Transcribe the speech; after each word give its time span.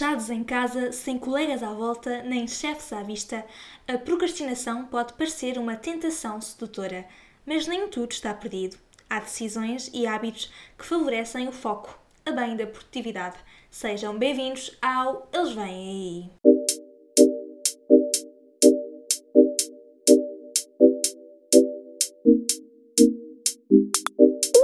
Fechados 0.00 0.30
em 0.30 0.42
casa, 0.42 0.92
sem 0.92 1.18
colegas 1.18 1.62
à 1.62 1.74
volta, 1.74 2.22
nem 2.22 2.48
chefes 2.48 2.90
à 2.90 3.02
vista, 3.02 3.44
a 3.86 3.98
procrastinação 3.98 4.86
pode 4.86 5.12
parecer 5.12 5.58
uma 5.58 5.76
tentação 5.76 6.40
sedutora, 6.40 7.04
mas 7.44 7.66
nem 7.66 7.86
tudo 7.86 8.10
está 8.10 8.32
perdido. 8.32 8.78
Há 9.10 9.20
decisões 9.20 9.90
e 9.92 10.06
hábitos 10.06 10.50
que 10.78 10.86
favorecem 10.86 11.48
o 11.48 11.52
foco, 11.52 12.00
a 12.24 12.32
bem 12.32 12.56
da 12.56 12.66
produtividade. 12.66 13.36
Sejam 13.70 14.16
bem-vindos 14.16 14.74
ao 14.80 15.28
Eles 15.34 15.52
Vêm 15.52 15.66
Aí! 15.66 16.30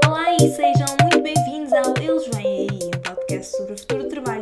Olá 0.06 0.34
e 0.34 0.48
sejam 0.48 0.96
muito 1.02 1.20
bem-vindos 1.20 1.74
ao 1.74 1.94
Eles 2.02 2.26
Vêm 2.28 2.68
Aí, 2.70 2.86
um 2.86 3.00
podcast 3.02 3.54
sobre 3.54 3.74
o 3.74 3.78
futuro 3.78 4.02
do 4.04 4.08
trabalho 4.08 4.35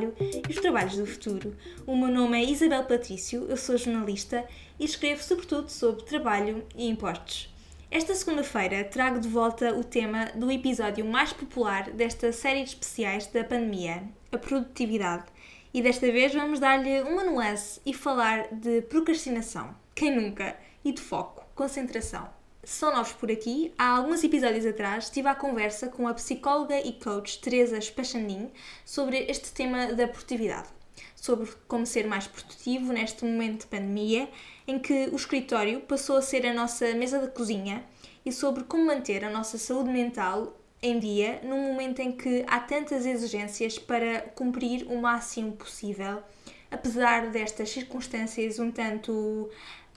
trabalhos 0.74 0.96
do 0.96 1.06
futuro. 1.06 1.56
O 1.86 1.96
meu 1.96 2.08
nome 2.08 2.36
é 2.36 2.50
Isabel 2.50 2.82
Patrício, 2.82 3.46
eu 3.48 3.56
sou 3.56 3.78
jornalista 3.78 4.44
e 4.76 4.84
escrevo 4.84 5.22
sobretudo 5.22 5.68
sobre 5.68 6.02
trabalho 6.02 6.66
e 6.74 6.88
impostos. 6.88 7.48
Esta 7.88 8.12
segunda-feira 8.12 8.82
trago 8.82 9.20
de 9.20 9.28
volta 9.28 9.72
o 9.72 9.84
tema 9.84 10.32
do 10.34 10.50
episódio 10.50 11.04
mais 11.04 11.32
popular 11.32 11.90
desta 11.90 12.32
série 12.32 12.64
de 12.64 12.70
especiais 12.70 13.28
da 13.28 13.44
pandemia, 13.44 14.02
a 14.32 14.36
produtividade. 14.36 15.26
E 15.72 15.80
desta 15.80 16.10
vez 16.10 16.34
vamos 16.34 16.58
dar-lhe 16.58 17.02
uma 17.02 17.22
nuance 17.22 17.80
e 17.86 17.94
falar 17.94 18.52
de 18.52 18.82
procrastinação. 18.82 19.76
Quem 19.94 20.12
nunca? 20.16 20.56
E 20.84 20.90
de 20.90 21.00
foco, 21.00 21.46
concentração. 21.54 22.28
São 22.66 22.90
novos 22.90 23.12
por 23.12 23.30
aqui, 23.30 23.74
há 23.76 23.88
alguns 23.88 24.24
episódios 24.24 24.64
atrás 24.64 25.04
estive 25.04 25.28
à 25.28 25.34
conversa 25.34 25.88
com 25.88 26.08
a 26.08 26.14
psicóloga 26.14 26.80
e 26.80 26.94
coach 26.94 27.38
Teresa 27.38 27.78
Spachandin 27.78 28.50
sobre 28.86 29.18
este 29.28 29.52
tema 29.52 29.92
da 29.92 30.08
produtividade, 30.08 30.68
sobre 31.14 31.50
como 31.68 31.84
ser 31.84 32.06
mais 32.06 32.26
produtivo 32.26 32.90
neste 32.90 33.22
momento 33.22 33.62
de 33.62 33.66
pandemia 33.66 34.30
em 34.66 34.78
que 34.78 35.10
o 35.12 35.16
escritório 35.16 35.80
passou 35.80 36.16
a 36.16 36.22
ser 36.22 36.46
a 36.46 36.54
nossa 36.54 36.94
mesa 36.94 37.18
de 37.18 37.28
cozinha 37.32 37.84
e 38.24 38.32
sobre 38.32 38.64
como 38.64 38.86
manter 38.86 39.26
a 39.26 39.30
nossa 39.30 39.58
saúde 39.58 39.90
mental 39.90 40.58
em 40.80 40.98
dia 40.98 41.40
num 41.44 41.70
momento 41.70 42.00
em 42.00 42.12
que 42.12 42.46
há 42.46 42.60
tantas 42.60 43.04
exigências 43.04 43.78
para 43.78 44.22
cumprir 44.34 44.86
o 44.90 44.98
máximo 44.98 45.52
possível, 45.52 46.22
apesar 46.70 47.30
destas 47.30 47.68
circunstâncias 47.68 48.58
um 48.58 48.70
tanto 48.70 49.50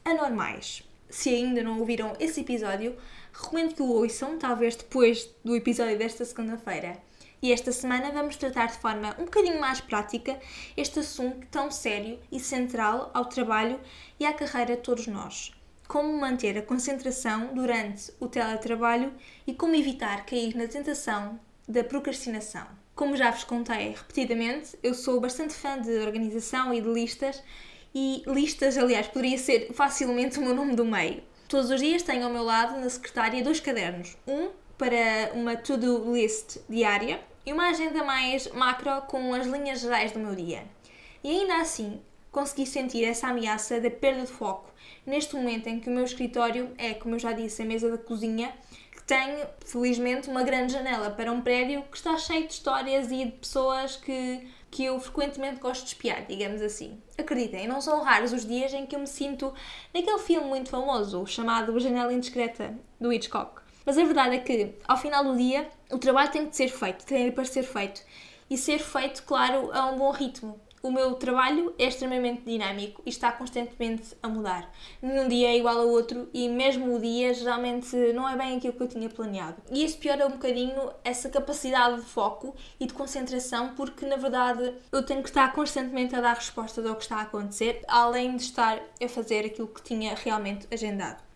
anormais 0.04 0.87
se 1.18 1.30
ainda 1.30 1.64
não 1.64 1.80
ouviram 1.80 2.16
esse 2.20 2.42
episódio, 2.42 2.96
recomendo 3.34 3.74
que 3.74 3.82
o 3.82 3.90
ouçam, 3.90 4.38
talvez 4.38 4.76
depois 4.76 5.28
do 5.44 5.56
episódio 5.56 5.98
desta 5.98 6.24
segunda-feira. 6.24 6.96
E 7.42 7.52
esta 7.52 7.72
semana 7.72 8.12
vamos 8.12 8.36
tratar 8.36 8.68
de 8.68 8.78
forma 8.78 9.16
um 9.18 9.26
bocadinho 9.26 9.60
mais 9.60 9.82
prática 9.82 10.40
este 10.78 11.00
assunto 11.00 11.48
tão 11.50 11.72
sério 11.72 12.20
e 12.32 12.40
central 12.40 13.10
ao 13.16 13.26
trabalho 13.26 13.80
e 14.20 14.28
à 14.28 14.34
carreira 14.34 14.76
de 14.76 14.84
todos 14.84 15.08
nós. 15.08 15.52
Como 15.88 16.16
manter 16.22 16.56
a 16.56 16.62
concentração 16.62 17.52
durante 17.52 18.14
o 18.20 18.28
teletrabalho 18.28 19.12
e 19.48 19.56
como 19.56 19.74
evitar 19.74 20.24
cair 20.24 20.56
na 20.56 20.68
tentação 20.68 21.40
da 21.68 21.84
procrastinação. 21.84 22.68
Como 22.94 23.18
já 23.18 23.32
vos 23.32 23.44
contei 23.44 23.90
repetidamente, 23.90 24.78
eu 24.84 24.94
sou 24.94 25.20
bastante 25.20 25.56
fã 25.56 25.82
de 25.82 25.98
organização 25.98 26.72
e 26.72 26.80
de 26.80 26.88
listas 26.88 27.42
e 28.00 28.22
listas, 28.28 28.78
aliás, 28.78 29.08
poderia 29.08 29.40
ser 29.40 29.74
facilmente 29.74 30.38
o 30.38 30.44
meu 30.44 30.54
nome 30.54 30.76
do 30.76 30.86
meio. 30.86 31.24
Todos 31.48 31.72
os 31.72 31.82
dias 31.82 32.04
tenho 32.04 32.26
ao 32.26 32.32
meu 32.32 32.44
lado 32.44 32.80
na 32.80 32.88
secretária 32.88 33.44
dois 33.44 33.60
cadernos. 33.60 34.16
Um 34.28 34.50
para 34.78 35.32
uma 35.34 35.56
to-do 35.56 36.14
list 36.14 36.60
diária 36.70 37.20
e 37.44 37.52
uma 37.52 37.70
agenda 37.70 38.04
mais 38.04 38.52
macro 38.52 39.02
com 39.08 39.34
as 39.34 39.48
linhas 39.48 39.80
gerais 39.82 40.12
do 40.12 40.20
meu 40.20 40.36
dia. 40.36 40.64
E 41.24 41.40
ainda 41.40 41.56
assim, 41.56 42.00
consegui 42.32 42.68
sentir 42.68 43.04
essa 43.04 43.30
ameaça 43.30 43.82
da 43.82 43.90
perda 43.90 44.26
de 44.26 44.32
foco 44.32 44.72
neste 45.04 45.36
momento 45.36 45.66
em 45.66 45.80
que 45.80 45.90
o 45.90 45.92
meu 45.92 46.04
escritório 46.04 46.70
é, 46.78 46.94
como 46.94 47.16
eu 47.16 47.20
já 47.20 47.34
disse, 47.34 47.64
a 47.64 47.66
mesa 47.66 47.90
da 47.90 47.98
cozinha, 47.98 48.54
que 48.92 49.02
tem, 49.02 49.44
felizmente, 49.66 50.30
uma 50.30 50.44
grande 50.44 50.74
janela 50.74 51.10
para 51.10 51.32
um 51.32 51.42
prédio 51.42 51.82
que 51.90 51.98
está 51.98 52.16
cheio 52.20 52.46
de 52.46 52.54
histórias 52.54 53.08
e 53.12 53.26
de 53.26 53.32
pessoas 53.32 53.96
que 53.96 54.48
que 54.78 54.86
eu 54.86 55.00
frequentemente 55.00 55.60
gosto 55.60 55.82
de 55.82 55.88
espiar, 55.88 56.24
digamos 56.28 56.62
assim. 56.62 57.02
Acreditem, 57.18 57.68
não 57.68 57.82
são 57.82 58.04
raros 58.04 58.32
os 58.32 58.46
dias 58.46 58.72
em 58.76 58.86
que 58.86 58.96
eu 58.96 59.00
me 59.00 59.08
sinto 59.08 59.52
naquele 59.92 60.20
filme 60.20 60.48
muito 60.48 60.70
famoso 60.70 61.26
chamado 61.26 61.80
Janela 61.80 62.14
Indiscreta, 62.14 62.78
do 63.02 63.12
Hitchcock. 63.12 63.60
Mas 63.84 63.98
a 63.98 64.04
verdade 64.04 64.36
é 64.36 64.40
que, 64.40 64.76
ao 64.88 64.96
final 64.96 65.24
do 65.24 65.36
dia, 65.36 65.68
o 65.90 65.98
trabalho 65.98 66.30
tem 66.30 66.48
de 66.48 66.56
ser 66.56 66.68
feito, 66.68 67.08
tem 67.08 67.28
de 67.28 67.48
ser 67.48 67.64
feito. 67.64 68.04
E 68.52 68.56
ser 68.56 68.78
feito, 68.78 69.24
claro, 69.24 69.72
a 69.74 69.88
um 69.88 69.98
bom 69.98 70.12
ritmo 70.12 70.62
o 70.82 70.92
meu 70.92 71.16
trabalho 71.16 71.74
é 71.78 71.86
extremamente 71.86 72.44
dinâmico 72.44 73.02
e 73.06 73.10
está 73.10 73.32
constantemente 73.32 74.16
a 74.22 74.28
mudar. 74.28 74.72
Nenhum 75.02 75.28
dia 75.28 75.50
é 75.50 75.58
igual 75.58 75.78
ao 75.80 75.90
outro 75.90 76.30
e 76.34 76.48
mesmo 76.48 76.96
o 76.96 77.00
dia 77.00 77.34
geralmente 77.34 77.96
não 78.14 78.28
é 78.28 78.36
bem 78.36 78.58
aquilo 78.58 78.74
que 78.74 78.84
eu 78.84 78.88
tinha 78.88 79.10
planeado. 79.10 79.58
E 79.72 79.84
isso 79.84 79.98
piora 79.98 80.28
um 80.28 80.32
bocadinho 80.32 80.92
essa 81.04 81.30
capacidade 81.30 81.98
de 81.98 82.06
foco 82.06 82.56
e 82.80 82.86
de 82.86 82.94
concentração 82.94 83.74
porque 83.76 84.06
na 84.06 84.18
verdade 84.18 84.74
eu 84.92 85.04
tenho 85.04 85.22
que 85.22 85.30
estar 85.30 85.52
constantemente 85.54 86.16
a 86.16 86.22
dar 86.22 86.36
respostas 86.36 86.86
ao 86.86 86.96
que 86.96 87.04
está 87.04 87.18
a 87.18 87.22
acontecer, 87.22 87.84
além 87.88 88.36
de 88.36 88.44
estar 88.44 88.80
a 89.02 89.08
fazer 89.08 89.46
aquilo 89.46 89.68
que 89.68 89.82
tinha 89.82 90.16
realmente 90.16 90.68
agendado. 90.72 91.27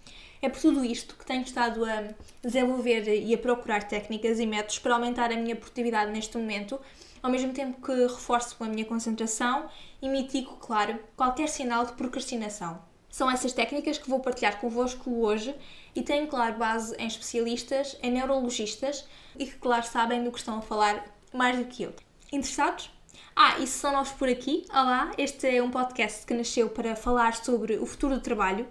É 0.42 0.50
por 0.50 0.60
tudo 0.60 0.84
isto 0.84 1.16
que 1.16 1.26
tenho 1.26 1.44
estado 1.44 1.86
a 1.86 2.04
desenvolver 2.42 3.08
e 3.08 3.34
a 3.34 3.38
procurar 3.38 3.84
técnicas 3.84 4.40
e 4.40 4.48
métodos 4.48 4.80
para 4.80 4.96
aumentar 4.96 5.32
a 5.32 5.36
minha 5.36 5.56
produtividade 5.56 6.12
neste 6.12 6.36
momento 6.36 6.80
ao 7.22 7.30
mesmo 7.30 7.54
tempo 7.54 7.80
que 7.80 7.94
reforço 7.94 8.56
a 8.60 8.68
minha 8.68 8.86
concentração 8.86 9.70
e 10.02 10.10
mitigo, 10.10 10.58
claro, 10.58 11.00
qualquer 11.16 11.48
sinal 11.48 11.86
de 11.86 11.94
procrastinação. 11.94 12.82
São 13.10 13.30
essas 13.30 13.54
técnicas 13.54 13.98
que 13.98 14.10
vou 14.10 14.20
partilhar 14.20 14.60
convosco 14.60 15.12
hoje 15.24 15.54
e 15.94 16.02
tenho, 16.02 16.28
claro, 16.28 16.58
base 16.58 16.96
em 16.98 17.06
especialistas, 17.06 17.98
em 18.02 18.12
neurologistas 18.12 19.06
e 19.38 19.46
que, 19.46 19.58
claro, 19.58 19.86
sabem 19.86 20.24
do 20.24 20.32
que 20.32 20.40
estão 20.40 20.58
a 20.58 20.62
falar 20.62 21.06
mais 21.34 21.58
do 21.58 21.66
que 21.66 21.84
eu. 21.84 21.94
Interessados? 22.32 22.90
Ah, 23.36 23.60
e 23.60 23.68
se 23.68 23.80
são 23.80 23.92
novos 23.92 24.14
por 24.14 24.30
aqui, 24.30 24.66
olá, 24.72 25.12
este 25.18 25.48
é 25.48 25.62
um 25.62 25.70
podcast 25.70 26.26
que 26.26 26.34
nasceu 26.34 26.70
para 26.70 26.96
falar 26.96 27.36
sobre 27.36 27.78
o 27.78 27.86
futuro 27.86 28.16
do 28.16 28.22
trabalho 28.22 28.68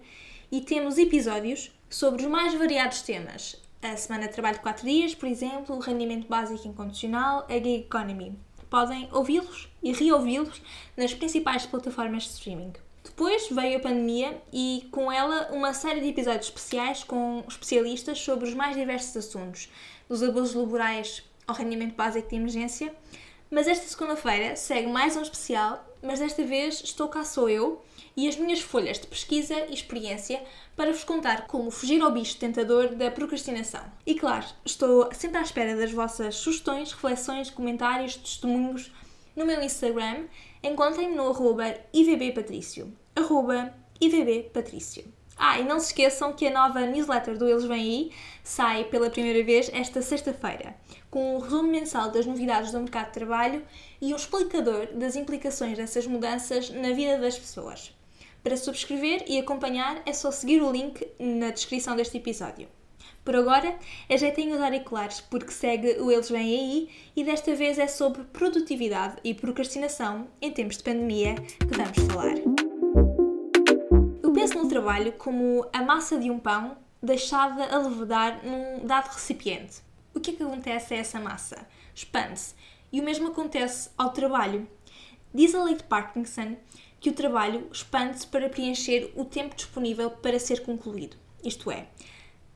e 0.50 0.61
temos 0.61 0.99
episódios 0.99 1.71
sobre 1.88 2.22
os 2.22 2.28
mais 2.28 2.53
variados 2.55 3.03
temas, 3.03 3.56
a 3.81 3.97
semana 3.97 4.27
de 4.27 4.33
trabalho 4.33 4.56
de 4.56 4.62
4 4.62 4.84
dias, 4.84 5.15
por 5.15 5.28
exemplo, 5.28 5.77
o 5.77 5.81
rendimento 5.81 6.27
básico 6.27 6.66
incondicional, 6.66 7.47
a 7.49 7.53
gig 7.53 7.87
economy. 7.87 8.37
Podem 8.69 9.09
ouvi-los 9.12 9.69
e 9.83 9.93
reouvi-los 9.93 10.60
nas 10.97 11.15
principais 11.15 11.66
plataformas 11.66 12.25
de 12.25 12.31
streaming. 12.31 12.72
Depois 13.05 13.49
veio 13.49 13.78
a 13.78 13.81
pandemia 13.81 14.43
e 14.53 14.89
com 14.91 15.10
ela 15.10 15.49
uma 15.53 15.72
série 15.72 16.00
de 16.00 16.09
episódios 16.09 16.47
especiais 16.47 17.05
com 17.05 17.44
especialistas 17.49 18.21
sobre 18.21 18.49
os 18.49 18.55
mais 18.55 18.77
diversos 18.77 19.16
assuntos, 19.16 19.69
dos 20.09 20.22
abusos 20.22 20.55
laborais 20.55 21.22
ao 21.47 21.55
rendimento 21.55 21.94
básico 21.94 22.28
de 22.28 22.37
emergência. 22.37 22.94
Mas 23.50 23.66
esta 23.66 23.87
segunda-feira 23.87 24.56
segue 24.56 24.89
mais 24.89 25.16
um 25.16 25.22
especial, 25.22 25.84
mas 26.03 26.19
desta 26.19 26.44
vez 26.44 26.83
estou 26.84 27.09
cá 27.09 27.25
sou 27.25 27.49
eu 27.49 27.83
e 28.20 28.28
as 28.28 28.36
minhas 28.36 28.60
folhas 28.60 28.98
de 28.98 29.06
pesquisa 29.06 29.54
e 29.70 29.72
experiência 29.72 30.42
para 30.76 30.92
vos 30.92 31.04
contar 31.04 31.47
como 31.47 31.70
fugir 31.70 32.03
ao 32.03 32.12
bicho 32.12 32.36
tentador 32.36 32.94
da 32.94 33.10
procrastinação. 33.10 33.81
E 34.04 34.14
claro, 34.14 34.44
estou 34.62 35.08
sempre 35.14 35.38
à 35.38 35.42
espera 35.42 35.75
das 35.75 35.91
vossas 35.91 36.34
sugestões, 36.34 36.92
reflexões, 36.92 37.48
comentários, 37.48 38.16
testemunhos 38.16 38.92
no 39.34 39.47
meu 39.47 39.62
Instagram. 39.62 40.26
Encontrem-me 40.62 41.14
no 41.14 41.30
arroba 41.30 41.75
ivbpatrício. 41.94 42.92
Arroba 43.16 43.72
ivbpatrício. 43.98 45.10
Ah, 45.34 45.59
e 45.59 45.64
não 45.64 45.80
se 45.80 45.86
esqueçam 45.86 46.34
que 46.34 46.47
a 46.47 46.50
nova 46.50 46.80
newsletter 46.80 47.38
do 47.38 47.48
Eles 47.48 47.64
Vêm 47.64 47.80
Aí 47.80 48.12
sai 48.44 48.84
pela 48.84 49.09
primeira 49.09 49.42
vez 49.42 49.70
esta 49.72 50.03
sexta-feira, 50.03 50.76
com 51.10 51.36
um 51.36 51.38
resumo 51.38 51.70
mensal 51.70 52.10
das 52.10 52.26
novidades 52.26 52.72
do 52.72 52.80
mercado 52.80 53.06
de 53.06 53.12
trabalho 53.14 53.64
e 54.03 54.12
um 54.12 54.16
explicador 54.16 54.88
das 54.92 55.16
implicações 55.16 55.78
dessas 55.78 56.06
mudanças 56.06 56.68
na 56.68 56.92
vida 56.92 57.16
das 57.16 57.39
pessoas. 57.39 57.98
Para 58.42 58.57
subscrever 58.57 59.25
e 59.28 59.39
acompanhar 59.39 60.01
é 60.07 60.13
só 60.15 60.31
seguir 60.31 60.63
o 60.63 60.72
link 60.72 61.07
na 61.19 61.51
descrição 61.51 61.95
deste 61.95 62.16
episódio. 62.16 62.69
Por 63.22 63.37
agora, 63.37 63.78
ajeitem 64.09 64.53
os 64.53 64.60
auriculares 64.60 65.21
porque 65.21 65.53
segue 65.53 66.01
o 66.01 66.10
Eles 66.10 66.31
Vêm 66.31 66.41
Aí 66.41 66.89
e 67.15 67.22
desta 67.22 67.54
vez 67.54 67.78
é 67.78 67.87
sobre 67.87 68.25
produtividade 68.25 69.16
e 69.22 69.34
procrastinação 69.34 70.27
em 70.41 70.51
tempos 70.51 70.78
de 70.78 70.84
pandemia 70.84 71.34
que 71.34 71.77
vamos 71.77 72.13
falar. 72.13 72.34
Eu 74.22 74.33
penso 74.33 74.59
no 74.59 74.69
trabalho 74.69 75.13
como 75.13 75.66
a 75.71 75.83
massa 75.83 76.19
de 76.19 76.31
um 76.31 76.39
pão 76.39 76.78
deixada 77.03 77.66
a 77.66 77.78
levedar 77.78 78.41
num 78.43 78.86
dado 78.86 79.13
recipiente. 79.13 79.83
O 80.15 80.21
que 80.21 80.31
é 80.31 80.34
que 80.34 80.43
acontece 80.43 80.95
a 80.95 80.97
essa 80.97 81.21
massa? 81.21 81.69
Expande-se. 81.95 82.54
E 82.91 83.01
o 83.01 83.04
mesmo 83.04 83.28
acontece 83.28 83.91
ao 83.98 84.13
trabalho. 84.13 84.66
Diz 85.33 85.54
a 85.54 85.63
lei 85.63 85.77
de 85.77 85.84
Parkinson 85.84 86.57
que 87.00 87.10
o 87.10 87.14
trabalho 87.14 87.66
expande-se 87.72 88.26
para 88.26 88.48
preencher 88.48 89.10
o 89.16 89.24
tempo 89.24 89.56
disponível 89.56 90.10
para 90.10 90.38
ser 90.38 90.62
concluído. 90.62 91.16
Isto 91.42 91.70
é, 91.70 91.86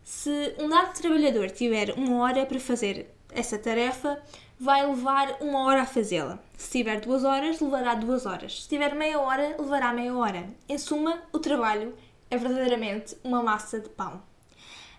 se 0.03 0.55
um 0.59 0.69
dado 0.69 0.93
trabalhador 0.93 1.51
tiver 1.51 1.95
uma 1.95 2.23
hora 2.23 2.45
para 2.45 2.61
fazer 2.61 3.11
essa 3.33 3.59
tarefa, 3.59 4.23
vai 4.61 4.87
levar 4.87 5.39
uma 5.41 5.65
hora 5.65 5.83
a 5.83 5.87
fazê-la. 5.87 6.39
Se 6.59 6.71
tiver 6.71 7.01
duas 7.01 7.25
horas, 7.25 7.59
levará 7.59 7.95
duas 7.95 8.27
horas. 8.27 8.63
Se 8.63 8.69
tiver 8.69 8.95
meia 8.95 9.19
hora, 9.19 9.57
levará 9.59 9.93
meia 9.95 10.15
hora. 10.15 10.47
Em 10.69 10.77
suma, 10.77 11.23
o 11.33 11.39
trabalho 11.39 11.95
é 12.31 12.37
verdadeiramente 12.37 13.17
uma 13.25 13.43
massa 13.43 13.81
de 13.81 13.89
pão. 13.89 14.23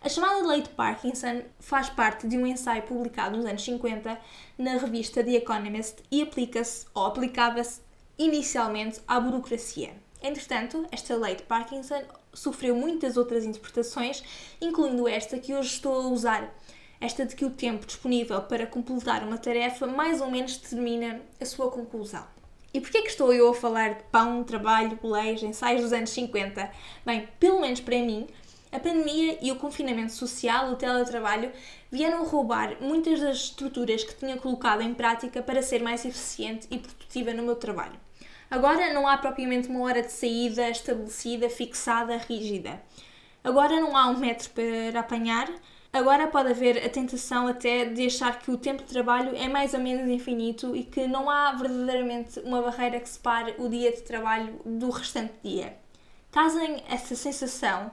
A 0.01 0.09
chamada 0.09 0.45
lei 0.47 0.62
de 0.62 0.69
Parkinson 0.69 1.44
faz 1.59 1.89
parte 1.89 2.27
de 2.27 2.38
um 2.38 2.45
ensaio 2.45 2.83
publicado 2.83 3.38
nos 3.38 3.45
anos 3.45 3.63
50 3.63 4.19
na 4.57 4.77
revista 4.77 5.24
The 5.24 5.31
Economist 5.33 5.97
e 6.12 6.21
aplica-se 6.21 6.86
ou 6.94 7.06
aplicava-se 7.06 7.81
inicialmente 8.18 9.02
à 9.08 9.20
burocracia. 9.20 9.94
Entretanto, 10.22 10.86
esta 10.92 11.16
lei 11.16 11.36
de 11.36 11.44
Parkinson 11.44 12.02
sofreu 12.34 12.76
muitas 12.76 13.18
outras 13.18 13.46
interpretações, 13.46 14.24
incluindo 14.60 15.08
esta 15.08 15.38
que 15.38 15.54
hoje 15.54 15.70
estou 15.70 15.94
a 15.94 16.08
usar 16.08 16.54
esta 17.00 17.26
de 17.26 17.36
que 17.36 17.46
o 17.46 17.52
tempo 17.52 17.86
disponível 17.86 18.42
para 18.42 18.66
completar 18.66 19.24
uma 19.24 19.38
tarefa 19.38 19.86
mais 19.86 20.22
ou 20.22 20.32
menos 20.32 20.58
determina 20.58 21.22
a 21.40 21.46
sua 21.46 21.70
conclusão. 21.70 22.26
E 22.74 22.82
porquê 22.82 23.02
que 23.02 23.10
estou 23.10 23.32
eu 23.32 23.50
a 23.50 23.54
falar 23.54 23.96
de 23.96 24.04
pão, 24.06 24.44
trabalho, 24.44 25.00
boleias, 25.02 25.44
ensaios 25.44 25.82
dos 25.82 25.94
anos 25.94 26.10
50? 26.10 26.70
Bem, 27.06 27.30
pelo 27.40 27.62
menos 27.62 27.80
para 27.80 27.98
mim, 28.00 28.28
a 28.72 28.80
pandemia 28.80 29.38
e 29.42 29.52
o 29.52 29.56
confinamento 29.56 30.12
social, 30.12 30.72
o 30.72 30.76
teletrabalho, 30.76 31.52
vieram 31.90 32.26
roubar 32.26 32.76
muitas 32.82 33.22
das 33.22 33.38
estruturas 33.38 34.04
que 34.04 34.16
tinha 34.16 34.36
colocado 34.36 34.82
em 34.82 34.94
prática 34.94 35.42
para 35.42 35.62
ser 35.62 35.82
mais 35.82 36.04
eficiente 36.04 36.68
e 36.70 36.78
produtiva 36.78 37.34
no 37.34 37.44
meu 37.44 37.56
trabalho. 37.56 38.05
Agora 38.50 38.94
não 38.94 39.07
há 39.07 39.18
propriamente 39.18 39.68
uma 39.68 39.81
hora 39.81 40.01
de 40.01 40.12
saída 40.12 40.69
estabelecida, 40.69 41.50
fixada, 41.50 42.18
rígida. 42.18 42.81
Agora 43.44 43.80
não 43.80 43.95
há 43.95 44.07
um 44.07 44.18
metro 44.18 44.50
para 44.51 45.00
apanhar, 45.00 45.47
Agora 45.95 46.27
pode 46.27 46.50
haver 46.50 46.86
a 46.86 46.89
tentação 46.89 47.47
até 47.47 47.86
de 47.86 48.07
achar 48.07 48.38
que 48.38 48.51
o 48.51 48.57
tempo 48.57 48.83
de 48.83 48.89
trabalho 48.89 49.33
é 49.33 49.47
mais 49.47 49.74
ou 49.74 49.80
menos 49.80 50.09
infinito 50.09 50.75
e 50.75 50.83
que 50.83 51.07
não 51.07 51.30
há 51.30 51.53
verdadeiramente 51.53 52.38
uma 52.42 52.62
barreira 52.62 53.00
que 53.00 53.07
separe 53.07 53.56
o 53.57 53.69
dia 53.69 53.94
de 53.94 54.01
trabalho 54.01 54.59
do 54.65 54.89
restante 54.89 55.36
dia. 55.42 55.77
Casem 56.33 56.83
essa 56.89 57.15
sensação 57.15 57.89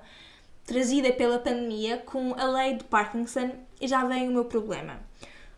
trazida 0.67 1.13
pela 1.13 1.39
pandemia 1.39 1.99
com 1.99 2.35
a 2.35 2.45
lei 2.45 2.75
de 2.75 2.83
Parkinson 2.83 3.53
e 3.81 3.87
já 3.87 4.05
vem 4.05 4.29
o 4.29 4.33
meu 4.33 4.47
problema. 4.47 4.99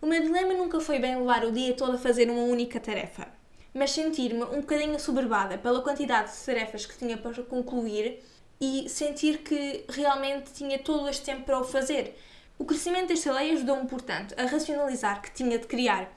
O 0.02 0.06
meu 0.06 0.20
dilema 0.20 0.52
nunca 0.52 0.78
foi 0.80 0.98
bem 0.98 1.16
levar 1.16 1.46
o 1.46 1.50
dia 1.50 1.72
todo 1.72 1.94
a 1.94 1.98
fazer 1.98 2.28
uma 2.28 2.42
única 2.42 2.78
tarefa, 2.78 3.26
mas 3.74 3.90
sentir-me 3.90 4.44
um 4.44 4.60
bocadinho 4.60 4.94
assoberbada 4.94 5.58
pela 5.58 5.82
quantidade 5.82 6.32
de 6.32 6.38
tarefas 6.38 6.86
que 6.86 6.96
tinha 6.96 7.18
para 7.18 7.42
concluir 7.42 8.22
e 8.60 8.88
sentir 8.88 9.38
que 9.38 9.84
realmente 9.88 10.52
tinha 10.52 10.78
todo 10.78 11.08
este 11.08 11.24
tempo 11.24 11.42
para 11.42 11.60
o 11.60 11.64
fazer 11.64 12.14
o 12.58 12.64
crescimento 12.64 13.08
desta 13.08 13.32
lei 13.32 13.52
ajudou-me, 13.52 13.86
portanto, 13.86 14.34
a 14.38 14.44
racionalizar 14.44 15.20
que 15.20 15.30
tinha 15.32 15.58
de 15.58 15.66
criar 15.66 16.12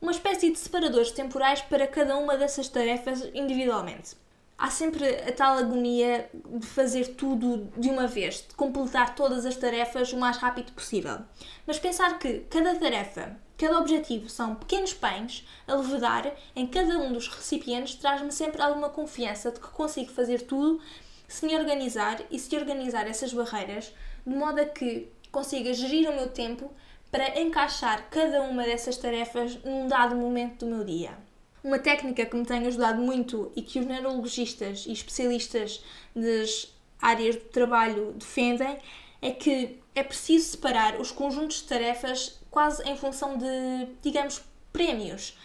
uma 0.00 0.12
espécie 0.12 0.50
de 0.50 0.58
separadores 0.58 1.12
temporais 1.12 1.62
para 1.62 1.86
cada 1.86 2.16
uma 2.16 2.36
dessas 2.36 2.68
tarefas 2.68 3.22
individualmente. 3.32 4.14
Há 4.58 4.70
sempre 4.70 5.08
a 5.08 5.32
tal 5.32 5.56
agonia 5.56 6.28
de 6.34 6.66
fazer 6.66 7.14
tudo 7.14 7.72
de 7.76 7.88
uma 7.88 8.06
vez, 8.06 8.46
de 8.46 8.54
completar 8.54 9.14
todas 9.14 9.46
as 9.46 9.56
tarefas 9.56 10.12
o 10.12 10.18
mais 10.18 10.36
rápido 10.36 10.72
possível. 10.72 11.18
Mas 11.66 11.78
pensar 11.78 12.18
que 12.18 12.40
cada 12.50 12.74
tarefa, 12.74 13.36
cada 13.62 13.78
objetivo 13.78 14.28
são 14.28 14.56
pequenos 14.56 14.92
pães 14.92 15.46
a 15.68 15.76
levedar 15.76 16.34
em 16.56 16.66
cada 16.66 16.98
um 16.98 17.12
dos 17.12 17.28
recipientes 17.28 17.94
traz-me 17.94 18.32
sempre 18.32 18.60
alguma 18.60 18.88
confiança 18.88 19.52
de 19.52 19.60
que 19.60 19.68
consigo 19.68 20.10
fazer 20.10 20.42
tudo 20.42 20.80
se 21.28 21.46
me 21.46 21.54
organizar 21.54 22.20
e 22.28 22.40
se 22.40 22.56
organizar 22.56 23.06
essas 23.06 23.32
barreiras 23.32 23.94
de 24.26 24.34
modo 24.34 24.60
a 24.60 24.64
que 24.64 25.08
consiga 25.30 25.72
gerir 25.72 26.10
o 26.10 26.12
meu 26.16 26.28
tempo 26.28 26.72
para 27.08 27.40
encaixar 27.40 28.10
cada 28.10 28.42
uma 28.42 28.64
dessas 28.64 28.96
tarefas 28.96 29.56
num 29.62 29.86
dado 29.86 30.16
momento 30.16 30.66
do 30.66 30.74
meu 30.74 30.84
dia. 30.84 31.16
Uma 31.62 31.78
técnica 31.78 32.26
que 32.26 32.34
me 32.34 32.44
tem 32.44 32.66
ajudado 32.66 33.00
muito 33.00 33.52
e 33.54 33.62
que 33.62 33.78
os 33.78 33.86
neurologistas 33.86 34.86
e 34.86 34.92
especialistas 34.92 35.84
das 36.16 36.74
áreas 37.00 37.36
do 37.36 37.44
trabalho 37.44 38.12
defendem 38.14 38.76
é 39.20 39.30
que 39.30 39.78
é 39.94 40.02
preciso 40.02 40.50
separar 40.50 41.00
os 41.00 41.12
conjuntos 41.12 41.58
de 41.58 41.68
tarefas 41.68 42.41
quase 42.52 42.88
em 42.88 42.96
função 42.96 43.36
de, 43.36 43.88
digamos, 44.02 44.42
prémios. 44.72 45.36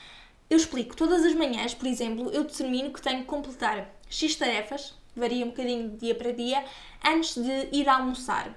Eu 0.50 0.58
explico, 0.58 0.96
todas 0.96 1.26
as 1.26 1.34
manhãs, 1.34 1.74
por 1.74 1.88
exemplo, 1.88 2.30
eu 2.32 2.44
determino 2.44 2.92
que 2.92 3.02
tenho 3.02 3.22
que 3.22 3.26
completar 3.26 3.90
X 4.10 4.36
tarefas, 4.36 4.94
varia 5.16 5.46
um 5.46 5.50
bocadinho 5.50 5.90
de 5.90 5.98
dia 5.98 6.16
para 6.16 6.32
dia, 6.32 6.64
antes 7.04 7.36
de 7.36 7.70
ir 7.72 7.90
almoçar. 7.90 8.56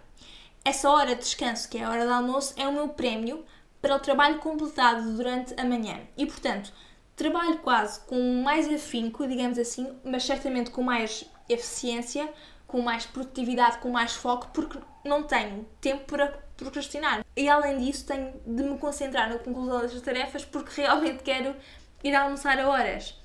Essa 0.65 0.91
hora 0.91 1.15
de 1.15 1.23
descanso, 1.23 1.69
que 1.69 1.79
é 1.79 1.85
a 1.85 1.91
hora 1.91 2.05
do 2.05 2.13
almoço, 2.13 2.53
é 2.57 2.69
o 2.69 2.73
meu 2.73 2.89
prémio 2.89 3.45
para 3.81 3.97
o 3.97 4.01
trabalho 4.01 4.41
completado 4.41 5.17
durante 5.17 5.55
a 5.59 5.65
manhã. 5.65 6.01
E, 6.17 6.27
portanto, 6.27 6.73
trabalho 7.17 7.59
quase 7.59 8.01
com 8.01 8.43
mais 8.43 8.69
afinco, 8.69 9.27
digamos 9.27 9.59
assim, 9.59 9.97
mas 10.05 10.25
certamente 10.25 10.71
com 10.71 10.83
mais 10.83 11.25
eficiência, 11.49 12.29
com 12.67 12.83
mais 12.83 13.07
produtividade, 13.07 13.79
com 13.79 13.91
mais 13.91 14.13
foco, 14.13 14.49
porque 14.53 14.79
não 15.05 15.23
tenho 15.23 15.67
tempo 15.81 16.05
para 16.05 16.39
procrastinar. 16.61 17.25
E 17.37 17.49
além 17.49 17.79
disso, 17.79 18.07
tenho 18.07 18.33
de 18.47 18.63
me 18.63 18.79
concentrar 18.79 19.29
na 19.29 19.39
conclusão 19.39 19.81
das 19.81 20.01
tarefas 20.01 20.45
porque 20.45 20.81
realmente 20.81 21.23
quero 21.23 21.57
ir 22.05 22.15
almoçar 22.15 22.59
a 22.59 22.69
horas. 22.69 23.19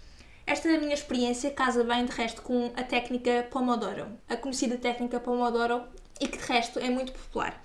Esta 0.47 0.69
é 0.69 0.75
a 0.75 0.79
minha 0.79 0.93
experiência 0.93 1.51
casa 1.51 1.83
bem 1.83 2.05
de 2.05 2.11
resto 2.11 2.41
com 2.41 2.71
a 2.75 2.83
técnica 2.83 3.47
Pomodoro. 3.49 4.07
A 4.29 4.37
conhecida 4.37 4.77
técnica 4.77 5.19
Pomodoro 5.19 5.83
e 6.21 6.27
que 6.27 6.37
de 6.37 6.45
resto 6.45 6.79
é 6.79 6.89
muito 6.89 7.11
popular. 7.11 7.61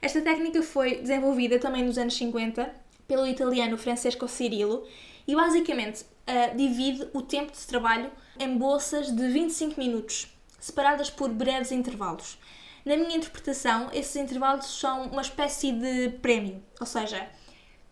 Esta 0.00 0.20
técnica 0.20 0.62
foi 0.62 0.96
desenvolvida 0.96 1.58
também 1.58 1.84
nos 1.84 1.98
anos 1.98 2.16
50 2.16 2.74
pelo 3.06 3.26
italiano 3.26 3.76
Francesco 3.76 4.26
Cirillo 4.26 4.86
e 5.28 5.36
basicamente 5.36 6.02
uh, 6.02 6.56
divide 6.56 7.08
o 7.12 7.22
tempo 7.22 7.52
de 7.52 7.66
trabalho 7.66 8.10
em 8.38 8.56
bolsas 8.56 9.14
de 9.14 9.28
25 9.28 9.78
minutos, 9.78 10.34
separadas 10.58 11.10
por 11.10 11.28
breves 11.28 11.70
intervalos. 11.70 12.38
Na 12.84 12.96
minha 12.96 13.16
interpretação, 13.16 13.88
esses 13.92 14.16
intervalos 14.16 14.66
são 14.66 15.04
uma 15.04 15.22
espécie 15.22 15.70
de 15.70 16.10
prémio, 16.20 16.62
ou 16.80 16.86
seja, 16.86 17.28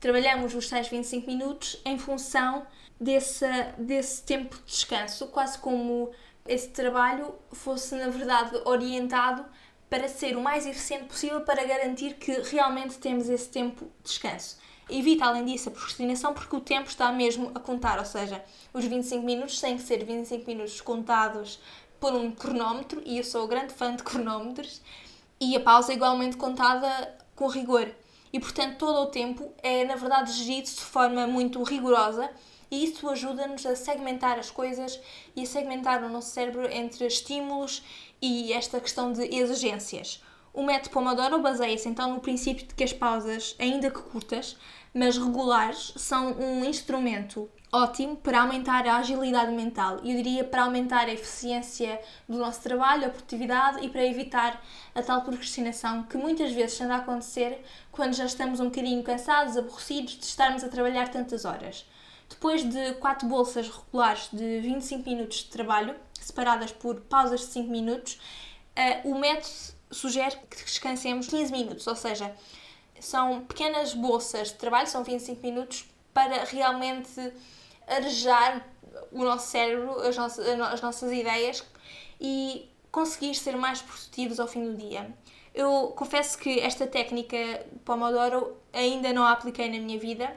trabalhamos 0.00 0.52
os 0.54 0.68
tais 0.68 0.88
25 0.88 1.26
minutos 1.28 1.80
em 1.84 1.96
função 1.96 2.66
desse, 3.00 3.46
desse 3.78 4.22
tempo 4.24 4.56
de 4.56 4.64
descanso, 4.64 5.28
quase 5.28 5.58
como 5.58 6.10
esse 6.44 6.70
trabalho 6.70 7.34
fosse, 7.52 7.94
na 7.94 8.08
verdade, 8.08 8.60
orientado 8.64 9.44
para 9.88 10.08
ser 10.08 10.36
o 10.36 10.40
mais 10.40 10.66
eficiente 10.66 11.04
possível 11.04 11.42
para 11.42 11.64
garantir 11.64 12.14
que 12.14 12.32
realmente 12.42 12.98
temos 12.98 13.28
esse 13.28 13.48
tempo 13.48 13.84
de 13.84 14.10
descanso. 14.10 14.58
Evita, 14.88 15.24
além 15.24 15.44
disso, 15.44 15.68
a 15.68 15.72
procrastinação 15.72 16.34
porque 16.34 16.56
o 16.56 16.60
tempo 16.60 16.88
está 16.88 17.12
mesmo 17.12 17.52
a 17.54 17.60
contar, 17.60 17.98
ou 18.00 18.04
seja, 18.04 18.44
os 18.74 18.84
25 18.84 19.24
minutos 19.24 19.60
têm 19.60 19.76
que 19.76 19.84
ser 19.84 20.04
25 20.04 20.44
minutos 20.46 20.80
contados 20.80 21.60
por 22.00 22.14
um 22.14 22.30
cronómetro, 22.32 23.02
e 23.04 23.18
eu 23.18 23.24
sou 23.24 23.46
grande 23.46 23.74
fã 23.74 23.94
de 23.94 24.02
cronómetros, 24.02 24.80
e 25.38 25.54
a 25.54 25.60
pausa 25.60 25.92
é 25.92 25.94
igualmente 25.94 26.36
contada 26.36 27.16
com 27.36 27.46
rigor. 27.46 27.88
E, 28.32 28.40
portanto, 28.40 28.78
todo 28.78 29.00
o 29.00 29.06
tempo 29.06 29.52
é, 29.62 29.84
na 29.84 29.96
verdade, 29.96 30.32
gerido 30.32 30.68
de 30.68 30.80
forma 30.80 31.26
muito 31.26 31.62
rigorosa 31.62 32.30
e 32.70 32.84
isso 32.84 33.08
ajuda-nos 33.08 33.66
a 33.66 33.74
segmentar 33.74 34.38
as 34.38 34.50
coisas 34.50 35.00
e 35.34 35.42
a 35.42 35.46
segmentar 35.46 36.04
o 36.04 36.08
nosso 36.08 36.30
cérebro 36.30 36.70
entre 36.70 37.06
estímulos 37.06 37.82
e 38.22 38.52
esta 38.52 38.80
questão 38.80 39.12
de 39.12 39.22
exigências. 39.34 40.22
O 40.52 40.62
método 40.62 40.90
Pomodoro 40.90 41.40
baseia-se 41.40 41.88
então 41.88 42.14
no 42.14 42.20
princípio 42.20 42.66
de 42.66 42.74
que 42.74 42.84
as 42.84 42.92
pausas, 42.92 43.56
ainda 43.58 43.90
que 43.90 44.00
curtas, 44.00 44.56
mas 44.94 45.18
regulares, 45.18 45.92
são 45.96 46.32
um 46.32 46.64
instrumento 46.64 47.48
ótimo 47.72 48.16
para 48.16 48.42
aumentar 48.42 48.86
a 48.86 48.96
agilidade 48.96 49.52
mental 49.52 49.96
eu 49.98 50.16
diria 50.16 50.42
para 50.42 50.64
aumentar 50.64 51.06
a 51.06 51.12
eficiência 51.12 52.00
do 52.28 52.36
nosso 52.36 52.60
trabalho, 52.60 53.06
a 53.06 53.10
produtividade 53.10 53.84
e 53.84 53.88
para 53.88 54.04
evitar 54.04 54.62
a 54.94 55.02
tal 55.02 55.22
procrastinação 55.22 56.02
que 56.02 56.16
muitas 56.16 56.52
vezes 56.52 56.80
anda 56.80 56.94
a 56.94 56.98
acontecer 56.98 57.64
quando 57.92 58.14
já 58.14 58.24
estamos 58.24 58.58
um 58.58 58.64
bocadinho 58.64 59.02
cansados, 59.02 59.56
aborrecidos 59.56 60.18
de 60.18 60.24
estarmos 60.24 60.64
a 60.64 60.68
trabalhar 60.68 61.08
tantas 61.08 61.44
horas. 61.44 61.86
Depois 62.28 62.62
de 62.62 62.94
quatro 62.94 63.28
bolsas 63.28 63.68
regulares 63.68 64.28
de 64.32 64.60
25 64.60 65.08
minutos 65.08 65.38
de 65.38 65.44
trabalho, 65.46 65.94
separadas 66.20 66.72
por 66.72 67.00
pausas 67.02 67.40
de 67.40 67.46
5 67.46 67.70
minutos, 67.70 68.20
uh, 68.76 69.10
o 69.10 69.18
método 69.18 69.48
sugere 69.90 70.36
que 70.48 70.64
descansemos 70.64 71.26
15 71.26 71.52
minutos, 71.52 71.86
ou 71.86 71.96
seja, 71.96 72.32
são 73.00 73.40
pequenas 73.42 73.94
bolsas 73.94 74.48
de 74.48 74.54
trabalho, 74.54 74.86
são 74.86 75.02
25 75.02 75.44
minutos, 75.44 75.86
para 76.12 76.44
realmente 76.44 77.32
arejar 77.90 78.66
o 79.12 79.24
nosso 79.24 79.48
cérebro, 79.48 80.00
as 80.00 80.16
nossas, 80.16 80.46
as 80.46 80.80
nossas 80.80 81.12
ideias 81.12 81.64
e 82.20 82.68
conseguir 82.90 83.34
ser 83.34 83.56
mais 83.56 83.82
produtivos 83.82 84.40
ao 84.40 84.46
fim 84.46 84.64
do 84.64 84.76
dia. 84.76 85.14
Eu 85.54 85.92
confesso 85.96 86.38
que 86.38 86.60
esta 86.60 86.86
técnica 86.86 87.36
Pomodoro 87.84 88.56
ainda 88.72 89.12
não 89.12 89.24
a 89.24 89.32
apliquei 89.32 89.68
na 89.68 89.78
minha 89.78 89.98
vida, 89.98 90.32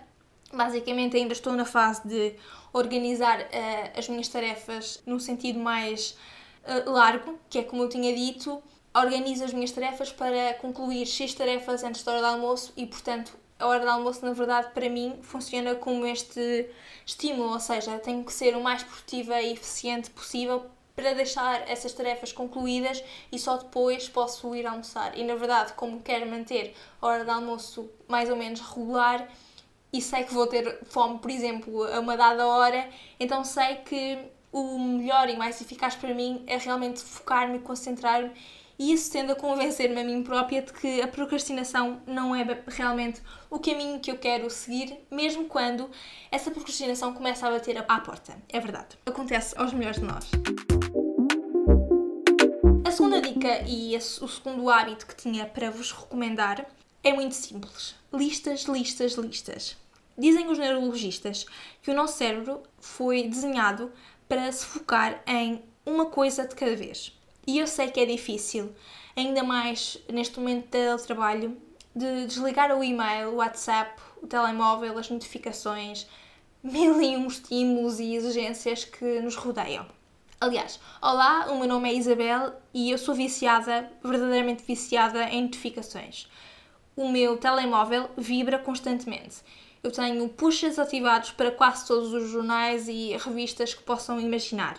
Basicamente, 0.53 1.17
ainda 1.17 1.33
estou 1.33 1.53
na 1.53 1.65
fase 1.65 2.07
de 2.07 2.35
organizar 2.71 3.41
uh, 3.41 3.97
as 3.97 4.07
minhas 4.07 4.27
tarefas 4.27 5.01
num 5.03 5.17
sentido 5.17 5.57
mais 5.57 6.15
uh, 6.63 6.91
largo, 6.91 7.39
que 7.49 7.57
é 7.57 7.63
como 7.63 7.83
eu 7.83 7.89
tinha 7.89 8.15
dito, 8.15 8.61
organizo 8.95 9.43
as 9.43 9.51
minhas 9.51 9.71
tarefas 9.71 10.11
para 10.11 10.53
concluir 10.55 11.07
X 11.07 11.33
tarefas 11.33 11.83
antes 11.83 12.03
da 12.03 12.11
hora 12.11 12.21
do 12.21 12.27
almoço 12.27 12.71
e, 12.77 12.85
portanto, 12.85 13.35
a 13.63 13.67
hora 13.67 13.79
de 13.79 13.87
almoço, 13.87 14.25
na 14.25 14.33
verdade, 14.33 14.71
para 14.73 14.89
mim, 14.89 15.17
funciona 15.21 15.73
como 15.73 16.05
este 16.05 16.69
estímulo, 17.05 17.53
ou 17.53 17.59
seja, 17.61 17.97
tenho 17.97 18.23
que 18.23 18.33
ser 18.33 18.57
o 18.57 18.61
mais 18.61 18.83
produtiva 18.83 19.41
e 19.41 19.53
eficiente 19.53 20.09
possível 20.09 20.65
para 20.93 21.13
deixar 21.13 21.67
essas 21.69 21.93
tarefas 21.93 22.33
concluídas 22.33 23.01
e 23.31 23.39
só 23.39 23.57
depois 23.57 24.09
posso 24.09 24.53
ir 24.53 24.67
almoçar. 24.67 25.17
E 25.17 25.23
na 25.23 25.35
verdade, 25.35 25.73
como 25.73 26.01
quero 26.01 26.29
manter 26.29 26.75
a 27.01 27.07
hora 27.07 27.23
de 27.23 27.31
almoço 27.31 27.89
mais 28.07 28.29
ou 28.29 28.35
menos 28.35 28.59
regular 28.59 29.27
e 29.91 30.01
sei 30.01 30.23
que 30.23 30.33
vou 30.33 30.45
ter 30.45 30.79
fome, 30.85 31.19
por 31.19 31.31
exemplo, 31.31 31.83
a 31.85 31.99
uma 32.01 32.17
dada 32.17 32.45
hora, 32.45 32.89
então 33.19 33.45
sei 33.45 33.77
que 33.77 34.19
o 34.51 34.77
melhor 34.77 35.29
e 35.29 35.37
mais 35.37 35.59
eficaz 35.61 35.95
para 35.95 36.13
mim 36.13 36.43
é 36.47 36.57
realmente 36.57 36.99
focar-me 36.99 37.59
concentrar-me 37.59 38.31
e 38.77 38.93
isso 38.93 39.11
tende 39.11 39.31
a 39.31 39.35
convencer-me 39.35 40.01
a 40.01 40.03
mim 40.03 40.23
própria 40.23 40.61
de 40.61 40.73
que 40.73 41.01
a 41.01 41.07
procrastinação 41.07 42.01
não 42.07 42.35
é 42.35 42.45
realmente 42.67 43.21
o 43.49 43.59
caminho 43.59 43.99
que 43.99 44.09
eu 44.09 44.17
quero 44.17 44.49
seguir, 44.49 44.97
mesmo 45.11 45.45
quando 45.45 45.89
essa 46.31 46.49
procrastinação 46.49 47.13
começa 47.13 47.47
a 47.47 47.51
bater 47.51 47.77
à 47.77 47.99
porta. 47.99 48.35
É 48.49 48.59
verdade. 48.59 48.97
Acontece 49.05 49.53
aos 49.57 49.73
melhores 49.73 49.99
de 49.99 50.05
nós. 50.05 50.31
A 52.85 52.91
segunda 52.91 53.21
dica 53.21 53.63
e 53.67 53.95
o 53.95 54.27
segundo 54.27 54.69
hábito 54.69 55.07
que 55.07 55.15
tinha 55.15 55.45
para 55.45 55.69
vos 55.69 55.91
recomendar 55.91 56.65
é 57.03 57.13
muito 57.13 57.35
simples: 57.35 57.95
listas, 58.11 58.63
listas, 58.63 59.13
listas. 59.13 59.77
Dizem 60.17 60.47
os 60.47 60.59
neurologistas 60.59 61.45
que 61.81 61.89
o 61.89 61.93
nosso 61.93 62.17
cérebro 62.17 62.61
foi 62.79 63.23
desenhado 63.27 63.91
para 64.27 64.51
se 64.51 64.65
focar 64.65 65.23
em 65.25 65.63
uma 65.85 66.05
coisa 66.05 66.47
de 66.47 66.55
cada 66.55 66.75
vez. 66.75 67.17
E 67.45 67.59
eu 67.59 67.67
sei 67.67 67.91
que 67.91 67.99
é 67.99 68.05
difícil, 68.05 68.73
ainda 69.15 69.43
mais 69.43 69.97
neste 70.11 70.39
momento 70.39 70.71
de 70.71 71.03
trabalho, 71.03 71.57
de 71.95 72.25
desligar 72.25 72.75
o 72.75 72.83
e-mail, 72.83 73.29
o 73.29 73.35
WhatsApp, 73.35 74.01
o 74.21 74.27
telemóvel, 74.27 74.97
as 74.97 75.09
notificações, 75.09 76.07
mil 76.63 77.01
e 77.01 77.17
um 77.17 77.27
estímulos 77.27 77.99
e 77.99 78.15
exigências 78.15 78.85
que 78.85 79.19
nos 79.19 79.35
rodeiam. 79.35 79.85
Aliás, 80.39 80.79
olá, 81.01 81.47
o 81.51 81.57
meu 81.57 81.67
nome 81.67 81.89
é 81.89 81.93
Isabel 81.93 82.53
e 82.73 82.91
eu 82.91 82.97
sou 82.97 83.15
viciada, 83.15 83.89
verdadeiramente 84.03 84.63
viciada 84.63 85.23
em 85.29 85.43
notificações. 85.43 86.27
O 86.95 87.09
meu 87.09 87.37
telemóvel 87.37 88.09
vibra 88.17 88.59
constantemente. 88.59 89.37
Eu 89.81 89.91
tenho 89.91 90.27
pushes 90.29 90.79
ativados 90.79 91.31
para 91.31 91.51
quase 91.51 91.87
todos 91.87 92.13
os 92.13 92.29
jornais 92.29 92.87
e 92.87 93.15
revistas 93.17 93.73
que 93.73 93.83
possam 93.83 94.19
imaginar. 94.19 94.77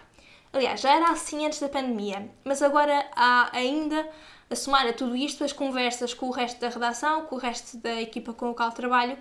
Aliás, 0.55 0.81
já 0.81 0.95
era 0.95 1.11
assim 1.11 1.45
antes 1.45 1.59
da 1.59 1.69
pandemia, 1.69 2.31
mas 2.45 2.63
agora 2.63 3.05
há 3.17 3.51
ainda 3.53 4.09
a 4.49 4.55
somar 4.55 4.87
a 4.87 4.93
tudo 4.93 5.17
isto 5.17 5.43
as 5.43 5.53
conversas 5.53 6.15
com 6.15 6.29
o 6.29 6.31
resto 6.31 6.61
da 6.61 6.69
redação, 6.69 7.27
com 7.27 7.35
o 7.35 7.39
resto 7.39 7.77
da 7.79 8.01
equipa 8.01 8.33
com 8.33 8.51
o 8.51 8.55
qual 8.55 8.71
trabalho, 8.71 9.19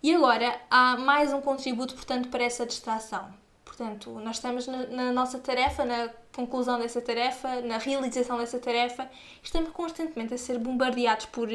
e 0.00 0.14
agora 0.14 0.56
há 0.70 0.96
mais 0.96 1.32
um 1.32 1.40
contributo, 1.40 1.96
portanto, 1.96 2.28
para 2.28 2.44
essa 2.44 2.64
distração. 2.64 3.28
Portanto, 3.64 4.20
nós 4.20 4.36
estamos 4.36 4.68
na, 4.68 4.86
na, 4.86 5.12
nossa 5.12 5.40
tarefa, 5.40 5.84
na 5.84 6.10
conclusão 6.32 6.78
dessa 6.78 7.00
tarefa, 7.00 7.60
na 7.60 7.78
realização 7.78 8.38
dessa 8.38 8.60
tarefa, 8.60 9.10
estamos 9.42 9.70
constantemente 9.70 10.32
a 10.32 10.38
ser 10.38 10.60
bombardeados 10.60 11.26
por 11.26 11.48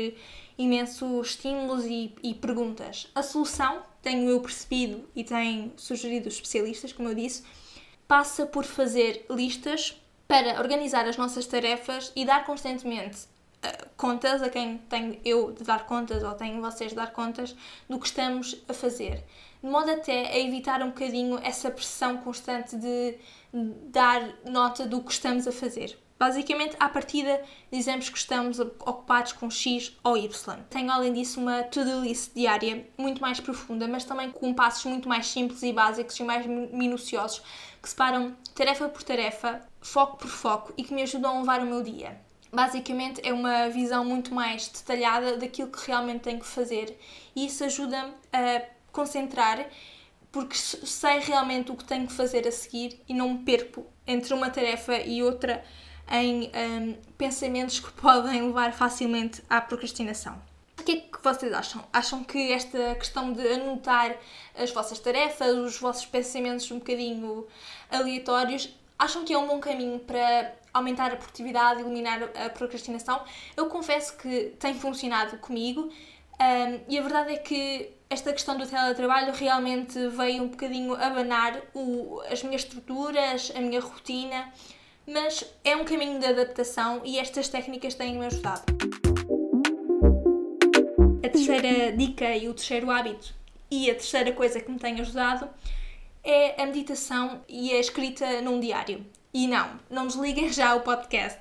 imensos 0.57 1.27
estímulos 1.27 1.85
e, 1.85 2.13
e 2.21 2.33
perguntas. 2.33 3.09
A 3.15 3.23
solução, 3.23 3.83
tenho 4.01 4.29
eu 4.29 4.41
percebido 4.41 5.07
e 5.15 5.23
tenho 5.23 5.71
sugerido 5.77 6.27
os 6.27 6.35
especialistas, 6.35 6.91
como 6.91 7.07
eu 7.07 7.15
disse, 7.15 7.43
passa 8.13 8.45
por 8.45 8.63
fazer 8.63 9.25
listas 9.27 9.99
para 10.27 10.59
organizar 10.61 11.07
as 11.07 11.17
nossas 11.17 11.47
tarefas 11.47 12.11
e 12.15 12.23
dar 12.23 12.45
constantemente 12.45 13.21
uh, 13.23 13.89
contas 13.97 14.43
a 14.43 14.51
quem 14.51 14.77
tenho 14.87 15.19
eu 15.25 15.51
de 15.51 15.63
dar 15.63 15.87
contas 15.87 16.21
ou 16.21 16.31
tenho 16.35 16.61
vocês 16.61 16.91
de 16.91 16.95
dar 16.95 17.11
contas 17.11 17.55
do 17.89 17.97
que 17.97 18.05
estamos 18.05 18.55
a 18.69 18.73
fazer. 18.75 19.23
De 19.63 19.67
modo 19.67 19.89
até 19.89 20.27
a 20.27 20.37
evitar 20.37 20.83
um 20.83 20.89
bocadinho 20.89 21.39
essa 21.41 21.71
pressão 21.71 22.17
constante 22.17 22.77
de 22.77 23.15
dar 23.51 24.21
nota 24.45 24.85
do 24.85 25.01
que 25.01 25.11
estamos 25.11 25.47
a 25.47 25.51
fazer. 25.51 25.97
Basicamente, 26.19 26.77
à 26.79 26.87
partida, 26.87 27.41
dizemos 27.71 28.09
que 28.09 28.17
estamos 28.17 28.59
ocupados 28.59 29.33
com 29.33 29.49
X 29.49 29.97
ou 30.03 30.15
Y. 30.15 30.59
Tenho, 30.69 30.91
além 30.91 31.11
disso, 31.11 31.41
uma 31.41 31.63
to-do 31.63 32.01
list 32.01 32.31
diária 32.33 32.87
muito 32.97 33.21
mais 33.21 33.39
profunda, 33.39 33.87
mas 33.87 34.05
também 34.05 34.29
com 34.31 34.53
passos 34.53 34.85
muito 34.85 35.09
mais 35.09 35.27
simples 35.27 35.63
e 35.63 35.73
básicos 35.73 36.17
e 36.17 36.23
mais 36.23 36.45
minuciosos, 36.45 37.41
que 37.83 37.89
separam 37.89 38.33
tarefa 38.55 38.87
por 38.87 39.03
tarefa, 39.03 39.61
foco 39.81 40.17
por 40.17 40.29
foco 40.29 40.73
e 40.77 40.83
que 40.85 40.93
me 40.93 41.03
ajudam 41.03 41.35
a 41.35 41.39
levar 41.41 41.59
o 41.59 41.65
meu 41.65 41.83
dia. 41.83 42.17
Basicamente, 42.49 43.19
é 43.27 43.33
uma 43.33 43.67
visão 43.67 44.05
muito 44.05 44.33
mais 44.33 44.69
detalhada 44.69 45.35
daquilo 45.35 45.69
que 45.69 45.85
realmente 45.85 46.21
tenho 46.21 46.39
que 46.39 46.45
fazer 46.45 46.97
e 47.35 47.45
isso 47.45 47.61
ajuda-me 47.65 48.13
a 48.31 48.61
concentrar 48.93 49.67
porque 50.31 50.55
sei 50.55 51.19
realmente 51.19 51.71
o 51.71 51.75
que 51.75 51.83
tenho 51.83 52.07
que 52.07 52.13
fazer 52.13 52.47
a 52.47 52.51
seguir 52.51 53.01
e 53.07 53.13
não 53.13 53.33
me 53.33 53.39
perco 53.39 53.85
entre 54.07 54.33
uma 54.33 54.49
tarefa 54.49 54.97
e 54.97 55.21
outra 55.21 55.63
em 56.09 56.51
um, 56.55 56.95
pensamentos 57.17 57.81
que 57.81 57.91
podem 58.01 58.47
levar 58.47 58.71
facilmente 58.71 59.43
à 59.49 59.59
procrastinação. 59.59 60.52
O 60.83 60.85
que 60.85 60.91
é 60.91 60.95
que 60.97 61.23
vocês 61.23 61.53
acham? 61.53 61.81
Acham 61.93 62.25
que 62.25 62.51
esta 62.51 62.93
questão 62.95 63.31
de 63.31 63.47
anotar 63.53 64.17
as 64.53 64.69
vossas 64.69 64.99
tarefas, 64.99 65.55
os 65.55 65.79
vossos 65.79 66.05
pensamentos 66.05 66.69
um 66.71 66.79
bocadinho 66.79 67.47
aleatórios, 67.89 68.69
acham 68.99 69.23
que 69.23 69.33
é 69.33 69.37
um 69.37 69.47
bom 69.47 69.61
caminho 69.61 69.97
para 69.99 70.53
aumentar 70.73 71.13
a 71.13 71.15
produtividade, 71.15 71.79
eliminar 71.79 72.21
a 72.35 72.49
procrastinação? 72.49 73.23
Eu 73.55 73.67
confesso 73.67 74.17
que 74.17 74.55
tem 74.59 74.73
funcionado 74.73 75.37
comigo 75.37 75.83
um, 75.83 76.79
e 76.89 76.99
a 76.99 77.01
verdade 77.01 77.31
é 77.31 77.37
que 77.37 77.89
esta 78.09 78.33
questão 78.33 78.57
do 78.57 78.67
teletrabalho 78.67 79.31
realmente 79.31 80.09
veio 80.09 80.43
um 80.43 80.49
bocadinho 80.49 80.95
abanar 80.95 81.61
o, 81.73 82.19
as 82.29 82.43
minhas 82.43 82.63
estruturas, 82.63 83.53
a 83.55 83.61
minha 83.61 83.79
rotina 83.79 84.51
mas 85.05 85.45
é 85.63 85.75
um 85.75 85.83
caminho 85.83 86.19
de 86.19 86.25
adaptação 86.25 87.01
e 87.03 87.19
estas 87.19 87.49
técnicas 87.49 87.93
têm-me 87.93 88.25
ajudado. 88.25 88.63
A 91.33 91.35
terceira 91.35 91.91
dica 91.91 92.37
e 92.37 92.47
o 92.47 92.53
terceiro 92.53 92.91
hábito 92.91 93.33
e 93.71 93.89
a 93.89 93.95
terceira 93.95 94.31
coisa 94.33 94.59
que 94.59 94.69
me 94.69 94.77
tem 94.77 95.01
ajudado 95.01 95.49
é 96.23 96.61
a 96.61 96.65
meditação 96.67 97.41
e 97.49 97.71
a 97.71 97.79
escrita 97.79 98.39
num 98.39 98.59
diário. 98.59 99.03
E 99.33 99.47
não, 99.47 99.79
não 99.89 100.05
desliguem 100.05 100.53
já 100.53 100.75
o 100.75 100.81
podcast. 100.81 101.39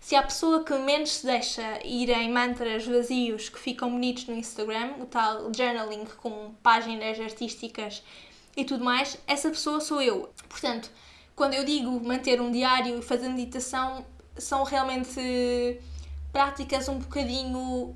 Se 0.00 0.16
há 0.16 0.22
pessoa 0.22 0.64
que 0.64 0.72
menos 0.78 1.12
se 1.12 1.26
deixa 1.26 1.78
ir 1.84 2.08
em 2.08 2.32
mantras 2.32 2.86
vazios 2.86 3.50
que 3.50 3.58
ficam 3.58 3.90
bonitos 3.90 4.26
no 4.28 4.34
Instagram, 4.34 4.94
o 4.98 5.04
tal 5.04 5.52
journaling 5.54 6.06
com 6.16 6.54
páginas 6.62 7.20
artísticas 7.20 8.02
e 8.56 8.64
tudo 8.64 8.82
mais, 8.82 9.18
essa 9.26 9.50
pessoa 9.50 9.78
sou 9.78 10.00
eu. 10.00 10.30
Portanto, 10.48 10.90
quando 11.36 11.52
eu 11.52 11.66
digo 11.66 11.90
manter 12.02 12.40
um 12.40 12.50
diário 12.50 12.98
e 12.98 13.02
fazer 13.02 13.28
meditação, 13.28 14.06
são 14.38 14.64
realmente 14.64 15.78
práticas 16.32 16.88
um 16.88 16.98
bocadinho 16.98 17.94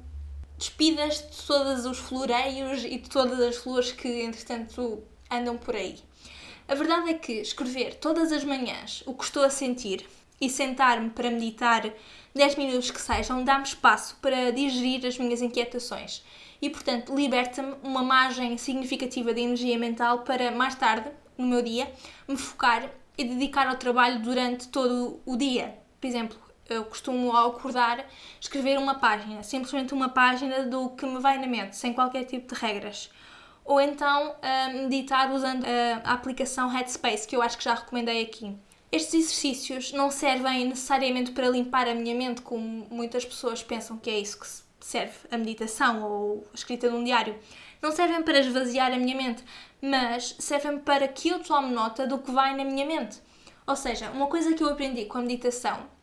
despidas 0.58 1.18
de 1.30 1.46
todos 1.46 1.86
os 1.86 1.98
floreios 1.98 2.84
e 2.84 2.98
de 2.98 3.08
todas 3.08 3.40
as 3.40 3.56
flores 3.56 3.92
que, 3.92 4.22
entretanto, 4.22 5.02
andam 5.30 5.56
por 5.56 5.76
aí. 5.76 5.96
A 6.66 6.74
verdade 6.74 7.10
é 7.10 7.14
que 7.14 7.32
escrever 7.32 7.94
todas 7.94 8.32
as 8.32 8.44
manhãs 8.44 9.02
o 9.06 9.14
que 9.14 9.24
estou 9.24 9.44
a 9.44 9.50
sentir 9.50 10.04
e 10.40 10.50
sentar-me 10.50 11.10
para 11.10 11.30
meditar 11.30 11.90
10 12.34 12.56
minutos 12.56 12.90
que 12.90 13.00
sejam 13.00 13.42
dá-me 13.42 13.64
espaço 13.64 14.16
para 14.20 14.52
digerir 14.52 15.06
as 15.06 15.16
minhas 15.16 15.40
inquietações 15.40 16.22
e, 16.60 16.68
portanto, 16.68 17.14
liberta-me 17.14 17.76
uma 17.82 18.02
margem 18.02 18.58
significativa 18.58 19.32
de 19.32 19.40
energia 19.40 19.78
mental 19.78 20.20
para 20.20 20.50
mais 20.50 20.74
tarde, 20.74 21.08
no 21.36 21.46
meu 21.46 21.62
dia, 21.62 21.90
me 22.26 22.36
focar 22.36 22.90
e 23.16 23.24
dedicar 23.24 23.68
ao 23.68 23.76
trabalho 23.76 24.20
durante 24.20 24.68
todo 24.68 25.20
o 25.24 25.36
dia. 25.36 25.78
Por 26.00 26.06
exemplo, 26.06 26.38
eu 26.68 26.84
costumo 26.84 27.34
ao 27.34 27.50
acordar 27.50 28.04
escrever 28.40 28.78
uma 28.78 28.94
página, 28.94 29.42
simplesmente 29.42 29.94
uma 29.94 30.08
página 30.08 30.64
do 30.64 30.90
que 30.90 31.06
me 31.06 31.20
vai 31.20 31.38
na 31.38 31.46
mente, 31.46 31.76
sem 31.76 31.92
qualquer 31.92 32.24
tipo 32.24 32.54
de 32.54 32.60
regras. 32.60 33.10
Ou 33.64 33.80
então 33.80 34.30
uh, 34.30 34.72
meditar 34.74 35.30
usando 35.30 35.62
uh, 35.62 36.00
a 36.04 36.14
aplicação 36.14 36.68
Headspace, 36.68 37.28
que 37.28 37.36
eu 37.36 37.42
acho 37.42 37.58
que 37.58 37.64
já 37.64 37.74
recomendei 37.74 38.22
aqui. 38.22 38.56
Estes 38.90 39.14
exercícios 39.14 39.92
não 39.92 40.10
servem 40.10 40.66
necessariamente 40.66 41.32
para 41.32 41.50
limpar 41.50 41.86
a 41.86 41.94
minha 41.94 42.14
mente, 42.14 42.40
como 42.40 42.86
muitas 42.90 43.24
pessoas 43.24 43.62
pensam 43.62 43.98
que 43.98 44.08
é 44.08 44.18
isso 44.18 44.40
que 44.40 44.46
serve 44.80 45.14
a 45.30 45.36
meditação 45.36 46.02
ou 46.02 46.46
a 46.50 46.54
escrita 46.54 46.88
de 46.88 46.94
um 46.94 47.04
diário. 47.04 47.38
Não 47.82 47.92
servem 47.92 48.22
para 48.22 48.38
esvaziar 48.38 48.90
a 48.92 48.96
minha 48.96 49.14
mente, 49.14 49.44
mas 49.82 50.34
servem 50.38 50.78
para 50.78 51.06
que 51.06 51.28
eu 51.28 51.40
tome 51.40 51.70
nota 51.70 52.06
do 52.06 52.18
que 52.18 52.30
vai 52.30 52.56
na 52.56 52.64
minha 52.64 52.86
mente. 52.86 53.20
Ou 53.66 53.76
seja, 53.76 54.10
uma 54.10 54.26
coisa 54.26 54.54
que 54.54 54.62
eu 54.62 54.70
aprendi 54.70 55.04
com 55.04 55.18
a 55.18 55.20
meditação 55.20 55.97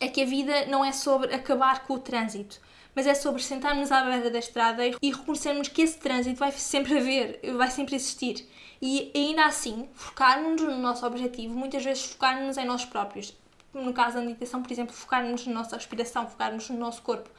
é 0.00 0.08
que 0.08 0.22
a 0.22 0.26
vida 0.26 0.66
não 0.66 0.84
é 0.84 0.90
sobre 0.90 1.32
acabar 1.34 1.86
com 1.86 1.94
o 1.94 1.98
trânsito, 1.98 2.58
mas 2.94 3.06
é 3.06 3.14
sobre 3.14 3.42
sentarmos 3.42 3.92
à 3.92 4.02
beira 4.02 4.30
da 4.30 4.38
estrada 4.38 4.82
e 4.86 5.10
reconhecermos 5.10 5.68
que 5.68 5.82
esse 5.82 5.98
trânsito 5.98 6.38
vai 6.38 6.50
sempre 6.50 6.98
haver, 6.98 7.40
vai 7.56 7.70
sempre 7.70 7.94
existir. 7.94 8.48
E 8.82 9.12
ainda 9.14 9.44
assim, 9.44 9.88
focarmos 9.92 10.60
no 10.60 10.78
nosso 10.78 11.06
objetivo, 11.06 11.54
muitas 11.54 11.84
vezes 11.84 12.04
focarmos 12.04 12.56
em 12.56 12.64
nós 12.64 12.84
próprios. 12.84 13.36
No 13.72 13.92
caso 13.92 14.16
da 14.16 14.22
meditação, 14.22 14.62
por 14.62 14.72
exemplo, 14.72 14.94
focarmos 14.94 15.46
na 15.46 15.52
nossa 15.52 15.76
respiração, 15.76 16.26
focarmos 16.26 16.68
no 16.70 16.78
nosso 16.78 17.02
corpo. 17.02 17.30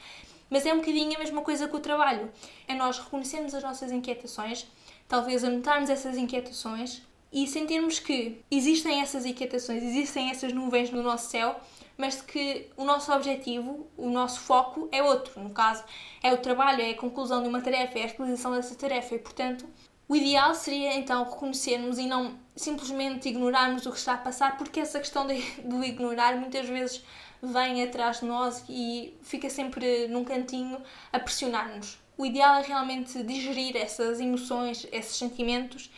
Mas 0.50 0.66
é 0.66 0.74
um 0.74 0.78
bocadinho 0.78 1.16
a 1.16 1.20
mesma 1.20 1.42
coisa 1.42 1.68
que 1.68 1.76
o 1.76 1.80
trabalho. 1.80 2.32
É 2.68 2.76
nós 2.76 3.00
reconhecermos 3.00 3.56
as 3.56 3.64
nossas 3.64 3.92
inquietações, 3.92 4.68
talvez 5.08 5.44
anotarmos 5.44 5.90
essas 5.90 6.16
inquietações 6.16 7.02
e 7.34 7.48
sentirmos 7.48 8.00
que 8.00 8.44
existem 8.52 9.02
essas 9.02 9.26
inquietações, 9.26 9.82
existem 9.82 10.30
essas 10.30 10.54
nuvens 10.54 10.92
no 10.92 11.02
nosso 11.02 11.30
céu, 11.30 11.60
mas 12.02 12.20
que 12.20 12.68
o 12.76 12.84
nosso 12.84 13.14
objetivo, 13.14 13.88
o 13.96 14.10
nosso 14.10 14.40
foco 14.40 14.90
é 14.92 15.04
outro. 15.04 15.40
No 15.40 15.52
caso, 15.52 15.84
é 16.24 16.34
o 16.34 16.38
trabalho, 16.38 16.82
é 16.82 16.90
a 16.90 16.98
conclusão 16.98 17.44
de 17.44 17.48
uma 17.48 17.62
tarefa, 17.62 18.00
é 18.00 18.06
a 18.06 18.08
realização 18.08 18.54
dessa 18.54 18.74
tarefa 18.74 19.14
e, 19.14 19.20
portanto, 19.20 19.68
o 20.10 20.16
ideal 20.16 20.56
seria 20.56 20.96
então 20.96 21.24
reconhecermos 21.24 22.00
e 22.00 22.08
não 22.08 22.40
simplesmente 22.56 23.30
ignorarmos 23.30 23.86
o 23.86 23.92
que 23.92 24.00
está 24.00 24.14
a 24.16 24.18
passar, 24.18 24.58
porque 24.58 24.80
essa 24.80 24.98
questão 24.98 25.28
de, 25.28 25.40
do 25.62 25.84
ignorar 25.84 26.36
muitas 26.38 26.68
vezes 26.68 27.04
vem 27.40 27.84
atrás 27.84 28.20
de 28.20 28.26
nós 28.26 28.64
e 28.68 29.16
fica 29.22 29.48
sempre 29.48 30.08
num 30.08 30.24
cantinho 30.24 30.82
a 31.14 31.20
pressionar-nos. 31.20 32.00
O 32.18 32.26
ideal 32.26 32.56
é 32.56 32.64
realmente 32.64 33.22
digerir 33.22 33.78
essas 33.78 34.20
emoções, 34.20 34.88
esses 34.92 35.16
sentimentos 35.16 35.92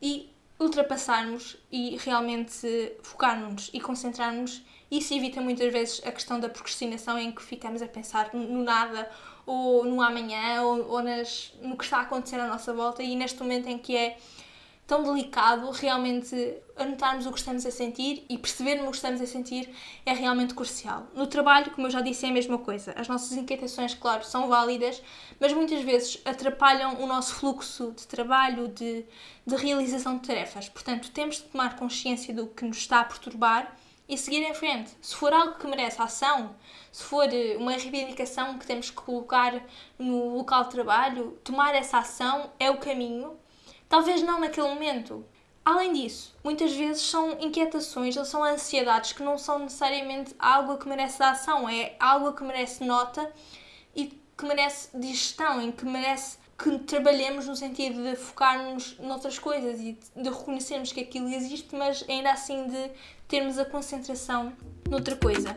e 0.00 0.31
ultrapassarmos 0.62 1.56
e 1.70 1.96
realmente 1.98 2.96
focarmos 3.02 3.70
e 3.72 3.80
concentrarmos. 3.80 4.62
Isso 4.90 5.14
evita 5.14 5.40
muitas 5.40 5.72
vezes 5.72 6.02
a 6.04 6.12
questão 6.12 6.38
da 6.38 6.48
procrastinação 6.48 7.18
em 7.18 7.32
que 7.32 7.42
ficamos 7.42 7.82
a 7.82 7.86
pensar 7.86 8.30
no 8.34 8.62
nada 8.62 9.10
ou 9.46 9.84
no 9.84 10.00
amanhã 10.00 10.62
ou, 10.62 10.88
ou 10.88 11.02
nas, 11.02 11.52
no 11.60 11.76
que 11.76 11.84
está 11.84 11.98
a 11.98 12.02
acontecer 12.02 12.36
à 12.36 12.46
nossa 12.46 12.72
volta 12.72 13.02
e 13.02 13.16
neste 13.16 13.40
momento 13.40 13.68
em 13.68 13.78
que 13.78 13.96
é 13.96 14.18
tão 14.86 15.02
delicado, 15.02 15.70
realmente 15.70 16.34
anotarmos 16.76 17.26
o 17.26 17.32
que 17.32 17.38
estamos 17.38 17.64
a 17.64 17.70
sentir 17.70 18.24
e 18.28 18.36
percebermos 18.36 18.88
o 18.88 18.90
que 18.90 18.96
estamos 18.96 19.20
a 19.20 19.26
sentir 19.26 19.72
é 20.04 20.12
realmente 20.12 20.54
crucial. 20.54 21.06
No 21.14 21.26
trabalho, 21.26 21.70
como 21.70 21.86
eu 21.86 21.90
já 21.90 22.00
disse, 22.00 22.26
é 22.26 22.28
a 22.28 22.32
mesma 22.32 22.58
coisa. 22.58 22.92
As 22.96 23.08
nossas 23.08 23.32
inquietações, 23.32 23.94
claro, 23.94 24.24
são 24.24 24.48
válidas, 24.48 25.02
mas 25.38 25.52
muitas 25.52 25.82
vezes 25.82 26.20
atrapalham 26.24 27.00
o 27.02 27.06
nosso 27.06 27.34
fluxo 27.34 27.92
de 27.92 28.06
trabalho, 28.06 28.68
de, 28.68 29.04
de 29.46 29.56
realização 29.56 30.18
de 30.18 30.26
tarefas. 30.26 30.68
Portanto, 30.68 31.10
temos 31.10 31.36
de 31.36 31.42
tomar 31.44 31.76
consciência 31.76 32.34
do 32.34 32.48
que 32.48 32.64
nos 32.64 32.78
está 32.78 33.00
a 33.00 33.04
perturbar 33.04 33.76
e 34.08 34.18
seguir 34.18 34.42
em 34.42 34.52
frente. 34.52 34.90
Se 35.00 35.14
for 35.14 35.32
algo 35.32 35.58
que 35.58 35.66
merece 35.66 36.02
ação, 36.02 36.54
se 36.90 37.04
for 37.04 37.32
eh, 37.32 37.56
uma 37.56 37.72
reivindicação 37.72 38.58
que 38.58 38.66
temos 38.66 38.90
que 38.90 38.96
colocar 38.96 39.62
no 39.98 40.36
local 40.36 40.64
de 40.64 40.70
trabalho, 40.70 41.38
tomar 41.44 41.74
essa 41.74 41.98
ação 41.98 42.50
é 42.58 42.70
o 42.70 42.78
caminho 42.78 43.38
Talvez 43.92 44.22
não 44.22 44.40
naquele 44.40 44.68
momento. 44.68 45.22
Além 45.62 45.92
disso, 45.92 46.34
muitas 46.42 46.72
vezes 46.72 47.02
são 47.02 47.32
inquietações 47.38 48.16
ou 48.16 48.24
são 48.24 48.42
ansiedades 48.42 49.12
que 49.12 49.22
não 49.22 49.36
são 49.36 49.58
necessariamente 49.58 50.34
algo 50.38 50.78
que 50.78 50.88
merece 50.88 51.22
ação, 51.22 51.68
é 51.68 51.94
algo 52.00 52.32
que 52.32 52.42
merece 52.42 52.82
nota 52.84 53.30
e 53.94 54.18
que 54.34 54.46
merece 54.46 54.88
digestão, 54.98 55.60
em 55.60 55.70
que 55.70 55.84
merece 55.84 56.38
que 56.56 56.78
trabalhemos 56.78 57.46
no 57.46 57.54
sentido 57.54 58.02
de 58.02 58.16
focarmos 58.16 58.96
noutras 58.98 59.38
coisas 59.38 59.78
e 59.78 59.98
de 60.16 60.30
reconhecermos 60.30 60.90
que 60.90 61.00
aquilo 61.00 61.28
existe, 61.28 61.76
mas 61.76 62.02
ainda 62.08 62.32
assim 62.32 62.66
de 62.68 62.90
termos 63.28 63.58
a 63.58 63.66
concentração 63.66 64.54
noutra 64.88 65.16
coisa. 65.16 65.50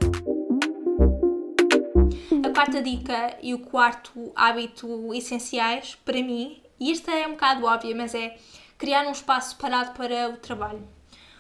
A 2.44 2.54
quarta 2.54 2.82
dica 2.82 3.38
e 3.42 3.54
o 3.54 3.60
quarto 3.60 4.34
hábito 4.36 5.14
essenciais 5.14 5.96
para 6.04 6.22
mim 6.22 6.65
e 6.80 6.92
isto 6.92 7.10
é 7.10 7.28
um 7.28 7.32
bocado 7.32 7.66
óbvio, 7.66 7.96
mas 7.96 8.14
é 8.14 8.38
criar 8.78 9.08
um 9.08 9.12
espaço 9.12 9.58
parado 9.58 9.92
para 9.92 10.30
o 10.30 10.38
trabalho. 10.38 10.88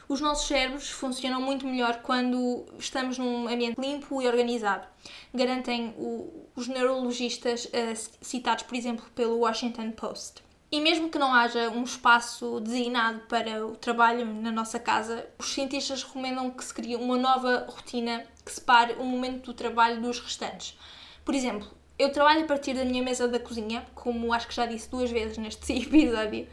Os 0.07 0.21
nossos 0.21 0.47
cérebros 0.47 0.89
funcionam 0.89 1.41
muito 1.41 1.65
melhor 1.65 2.01
quando 2.03 2.65
estamos 2.77 3.17
num 3.17 3.47
ambiente 3.47 3.79
limpo 3.79 4.21
e 4.21 4.27
organizado. 4.27 4.85
Garantem 5.33 5.95
o, 5.97 6.47
os 6.55 6.67
neurologistas 6.67 7.65
uh, 7.65 8.11
citados, 8.21 8.63
por 8.65 8.75
exemplo, 8.75 9.05
pelo 9.15 9.39
Washington 9.39 9.91
Post. 9.91 10.43
E 10.71 10.79
mesmo 10.79 11.09
que 11.09 11.17
não 11.17 11.33
haja 11.33 11.69
um 11.69 11.83
espaço 11.83 12.59
designado 12.59 13.21
para 13.27 13.65
o 13.65 13.75
trabalho 13.75 14.25
na 14.25 14.51
nossa 14.51 14.77
casa, 14.77 15.27
os 15.39 15.53
cientistas 15.53 16.03
recomendam 16.03 16.51
que 16.51 16.63
se 16.63 16.73
crie 16.73 16.95
uma 16.95 17.17
nova 17.17 17.65
rotina 17.67 18.25
que 18.43 18.51
separe 18.51 18.93
o 18.93 19.03
momento 19.03 19.45
do 19.45 19.53
trabalho 19.53 20.01
dos 20.01 20.19
restantes. 20.19 20.77
Por 21.23 21.33
exemplo, 21.33 21.67
eu 21.97 22.11
trabalho 22.11 22.43
a 22.43 22.47
partir 22.47 22.73
da 22.73 22.83
minha 22.83 23.01
mesa 23.01 23.27
da 23.27 23.39
cozinha, 23.39 23.85
como 23.95 24.33
acho 24.33 24.47
que 24.47 24.55
já 24.55 24.65
disse 24.65 24.89
duas 24.89 25.09
vezes 25.09 25.37
neste 25.37 25.71
episódio, 25.73 26.47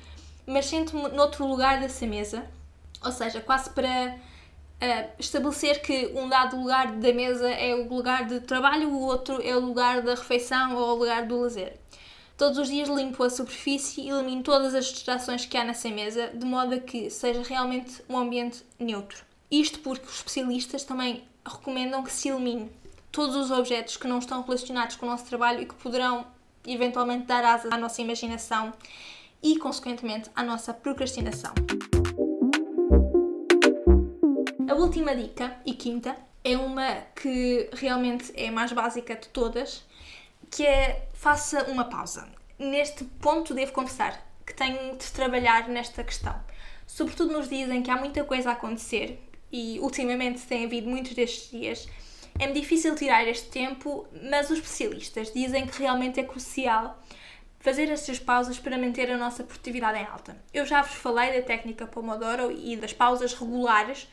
mas 0.47 0.67
sinto-me 0.67 1.09
noutro 1.09 1.47
lugar 1.47 1.81
dessa 1.81 2.07
mesa, 2.07 2.47
ou 3.05 3.11
seja, 3.11 3.41
quase 3.41 3.71
para 3.71 4.17
uh, 4.17 5.11
estabelecer 5.19 5.83
que 5.83 6.13
um 6.15 6.29
dado 6.29 6.57
lugar 6.57 6.93
da 6.93 7.13
mesa 7.13 7.51
é 7.51 7.75
o 7.75 7.89
lugar 7.89 8.27
de 8.27 8.41
trabalho, 8.41 8.91
o 8.91 9.01
outro 9.01 9.43
é 9.43 9.57
o 9.57 9.61
lugar 9.61 10.03
da 10.03 10.15
refeição 10.15 10.77
ou 10.77 10.97
o 10.97 10.99
lugar 10.99 11.27
do 11.27 11.41
lazer. 11.41 11.77
Todos 12.37 12.59
os 12.59 12.69
dias 12.69 12.89
limpo 12.89 13.23
a 13.23 13.31
superfície 13.31 14.03
e 14.03 14.11
elimino 14.11 14.43
todas 14.43 14.75
as 14.75 14.87
distrações 14.87 15.45
que 15.45 15.57
há 15.57 15.65
nessa 15.65 15.89
mesa, 15.91 16.29
de 16.29 16.45
modo 16.45 16.75
a 16.75 16.79
que 16.79 17.11
seja 17.11 17.43
realmente 17.43 18.03
um 18.09 18.17
ambiente 18.17 18.65
neutro. 18.79 19.25
Isto 19.51 19.81
porque 19.81 20.07
os 20.07 20.17
especialistas 20.17 20.83
também 20.83 21.25
recomendam 21.45 22.03
que 22.03 22.13
se 22.13 22.29
elimine 22.29 22.71
todos 23.13 23.37
os 23.37 23.51
objetos 23.51 23.99
que 23.99 24.09
não 24.09 24.19
estão 24.19 24.43
relacionados 24.43 24.97
com 24.97 25.05
o 25.05 25.09
nosso 25.11 25.27
trabalho 25.27 25.61
e 25.61 25.67
que 25.67 25.75
poderão 25.75 26.27
eventualmente 26.67 27.27
dar 27.27 27.45
asas 27.45 27.71
à 27.71 27.77
nossa 27.77 28.01
imaginação 28.01 28.73
e, 29.43 29.59
consequentemente, 29.59 30.31
à 30.35 30.43
nossa 30.43 30.73
procrastinação. 30.73 31.53
A 34.67 34.75
última 34.75 35.15
dica 35.15 35.55
e 35.67 35.75
quinta 35.75 36.17
é 36.43 36.57
uma 36.57 37.03
que 37.15 37.69
realmente 37.75 38.33
é 38.35 38.49
a 38.49 38.53
mais 38.53 38.73
básica 38.73 39.15
de 39.15 39.29
todas, 39.29 39.85
que 40.51 40.65
é 40.65 41.07
faça 41.13 41.65
uma 41.65 41.85
pausa. 41.85 42.27
Neste 42.59 43.05
ponto 43.05 43.53
devo 43.53 43.73
confessar 43.73 44.27
que 44.47 44.55
tenho 44.55 44.97
de 44.97 45.13
trabalhar 45.13 45.69
nesta 45.69 46.03
questão, 46.03 46.35
sobretudo 46.87 47.33
nos 47.33 47.49
dias 47.49 47.71
em 47.71 47.83
que 47.83 47.91
há 47.91 47.97
muita 47.97 48.25
coisa 48.25 48.51
a 48.51 48.53
acontecer 48.55 49.23
e 49.53 49.79
ultimamente 49.81 50.47
tem 50.47 50.65
havido 50.65 50.89
muitos 50.89 51.13
destes 51.13 51.51
dias 51.51 51.87
é 52.39 52.51
difícil 52.51 52.95
tirar 52.95 53.27
este 53.27 53.49
tempo, 53.49 54.07
mas 54.31 54.51
os 54.51 54.59
especialistas 54.59 55.33
dizem 55.33 55.67
que 55.67 55.79
realmente 55.79 56.21
é 56.21 56.25
crucial 56.25 56.99
fazer 57.61 57.89
estas 57.91 58.19
pausas 58.19 58.59
para 58.59 58.77
manter 58.77 59.11
a 59.11 59.17
nossa 59.17 59.45
produtividade 59.45 59.99
em 59.99 60.05
alta. 60.05 60.37
Eu 60.53 60.67
já 60.67 60.83
vos 60.83 60.95
falei 60.95 61.41
da 61.41 61.47
técnica 61.47 61.87
Pomodoro 61.87 62.51
e 62.51 62.77
das 62.77 62.93
pausas 62.93 63.35
regulares, 63.35 64.09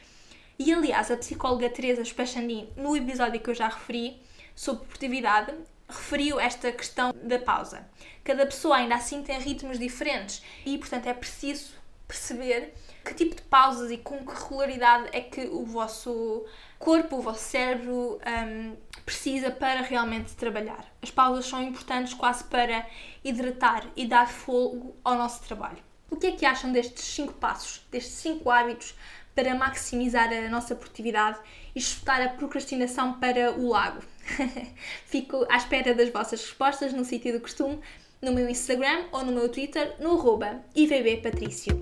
e 0.58 0.72
aliás, 0.74 1.10
a 1.10 1.18
psicóloga 1.18 1.70
Teresa 1.70 2.04
Spachandin, 2.04 2.70
no 2.76 2.96
episódio 2.96 3.40
que 3.40 3.50
eu 3.50 3.56
já 3.56 3.70
referi 3.70 4.22
sobre 4.56 4.86
produtividade, 4.86 5.54
referiu 5.88 6.40
esta 6.40 6.72
questão 6.72 7.12
da 7.24 7.40
pausa. 7.40 7.90
Cada 8.24 8.46
pessoa 8.46 8.76
ainda 8.76 8.96
assim 8.96 9.24
tem 9.24 9.40
ritmos 9.40 9.80
diferentes 9.80 10.44
e, 10.66 10.78
portanto, 10.78 11.08
é 11.08 11.14
preciso 11.14 11.74
perceber 12.10 12.74
que 13.06 13.14
tipo 13.14 13.36
de 13.36 13.44
pausas 13.44 13.92
e 13.92 13.98
com 13.98 14.26
que 14.26 14.34
regularidade 14.34 15.10
é 15.14 15.22
que 15.22 15.42
o 15.42 15.64
vosso 15.64 16.44
corpo, 16.80 17.18
o 17.18 17.22
vosso 17.22 17.44
cérebro 17.44 18.20
um, 18.26 18.76
precisa 19.06 19.52
para 19.52 19.82
realmente 19.82 20.36
trabalhar. 20.36 20.84
As 21.02 21.12
pausas 21.12 21.46
são 21.46 21.62
importantes 21.62 22.16
quase 22.16 22.44
para 22.46 22.86
hidratar 23.24 23.86
e 23.96 24.08
dar 24.08 24.28
fogo 24.28 24.96
ao 25.04 25.16
nosso 25.16 25.44
trabalho. 25.44 25.78
O 26.10 26.16
que 26.16 26.28
é 26.28 26.32
que 26.32 26.46
acham 26.46 26.72
destes 26.72 27.06
5 27.06 27.34
passos, 27.34 27.86
destes 27.92 28.16
5 28.16 28.50
hábitos 28.50 28.96
para 29.36 29.54
maximizar 29.54 30.34
a 30.34 30.50
nossa 30.50 30.76
produtividade 30.76 31.38
e 31.76 31.80
chutar 31.80 32.20
a 32.22 32.30
procrastinação 32.30 33.20
para 33.20 33.52
o 33.52 33.70
lago? 33.70 34.02
Fico 35.06 35.46
à 35.48 35.58
espera 35.58 35.94
das 35.94 36.10
vossas 36.10 36.42
respostas 36.42 36.92
no 36.92 37.06
sítio 37.06 37.34
do 37.34 37.40
costume, 37.40 37.80
no 38.22 38.34
meu 38.34 38.50
Instagram 38.50 39.06
ou 39.12 39.24
no 39.24 39.32
meu 39.32 39.50
Twitter, 39.50 39.96
no 40.00 40.12
arroba 40.12 40.64
ivbpatricio. 40.76 41.78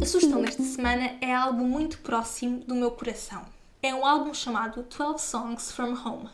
A 0.00 0.06
sugestão 0.06 0.40
desta 0.42 0.62
semana 0.62 1.16
é 1.20 1.34
algo 1.34 1.64
muito 1.64 1.98
próximo 1.98 2.60
do 2.60 2.74
meu 2.74 2.90
coração. 2.92 3.44
É 3.82 3.94
um 3.94 4.06
álbum 4.06 4.32
chamado 4.32 4.84
12 4.84 5.24
Songs 5.24 5.72
from 5.72 5.94
Home 6.04 6.28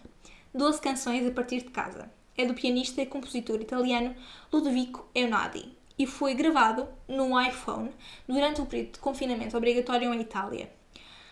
12 0.55 0.83
canções 0.83 1.27
a 1.27 1.31
partir 1.31 1.63
de 1.63 1.71
casa. 1.71 2.11
É 2.37 2.45
do 2.45 2.55
pianista 2.55 3.01
e 3.01 3.07
compositor 3.07 3.61
italiano 3.61 4.15
Ludovico 4.53 5.09
Eunadi 5.15 5.75
e 5.99 6.07
foi 6.07 6.35
gravado 6.35 6.87
no 7.09 7.41
iPhone 7.41 7.91
durante 8.29 8.61
o 8.61 8.67
período 8.67 8.93
de 8.93 8.99
confinamento 8.99 9.57
obrigatório 9.57 10.13
em 10.13 10.21
Itália. 10.21 10.71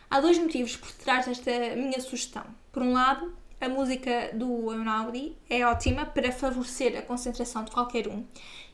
Há 0.08 0.20
dois 0.20 0.38
motivos 0.38 0.76
por 0.76 0.90
trás 0.92 1.26
desta 1.26 1.50
minha 1.76 2.00
sugestão. 2.00 2.44
Por 2.72 2.82
um 2.82 2.92
lado, 2.92 3.34
a 3.60 3.68
música 3.68 4.30
do 4.32 4.72
Eunadi 4.72 5.36
é 5.48 5.64
ótima 5.66 6.06
para 6.06 6.32
favorecer 6.32 6.98
a 6.98 7.02
concentração 7.02 7.62
de 7.62 7.70
qualquer 7.70 8.08
um 8.08 8.24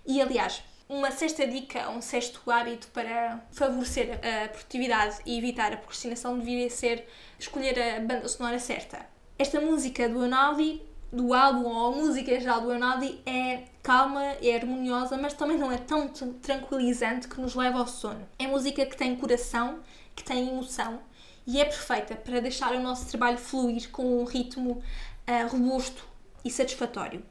e, 0.07 0.20
aliás, 0.22 0.62
uma 0.88 1.11
sexta 1.11 1.44
dica, 1.46 1.90
um 1.90 2.01
sexto 2.01 2.49
hábito 2.49 2.87
para 2.88 3.44
favorecer 3.51 4.20
a 4.22 4.49
produtividade 4.49 5.16
e 5.27 5.37
evitar 5.37 5.72
a 5.72 5.77
procrastinação 5.77 6.38
deveria 6.38 6.70
ser 6.70 7.09
escolher 7.38 7.77
a 7.81 8.01
banda 8.01 8.29
sonora 8.29 8.61
certa. 8.61 9.05
Esta 9.37 9.61
música 9.61 10.09
do 10.09 10.22
Eunaldi, 10.22 10.81
do 11.12 11.35
álbum 11.35 11.66
ou 11.66 11.96
música 11.96 12.38
geral 12.38 12.61
do 12.61 12.72
Eunaldi 12.72 13.20
é 13.27 13.64
calma, 13.83 14.22
é 14.40 14.55
harmoniosa, 14.55 15.18
mas 15.18 15.35
também 15.35 15.59
não 15.59 15.72
é 15.72 15.79
tão 15.79 16.09
tranquilizante 16.40 17.27
que 17.27 17.40
nos 17.40 17.57
leva 17.57 17.79
ao 17.79 17.88
sono. 17.88 18.27
É 18.38 18.46
música 18.46 18.87
que 18.87 18.96
tem 18.96 19.16
coração, 19.16 19.81
que 20.14 20.22
tem 20.22 20.49
emoção 20.49 21.01
e 21.47 21.61
é 21.61 21.65
perfeita 21.65 22.17
para 22.17 22.41
deixar 22.41 22.73
o 22.73 22.83
nosso 22.83 23.07
trabalho 23.07 23.39
fluir 23.39 23.91
com 23.91 24.21
um 24.21 24.25
ritmo 24.25 24.83
uh, 25.29 25.49
robusto 25.49 26.05
e 26.45 26.51
satisfatório. 26.51 27.23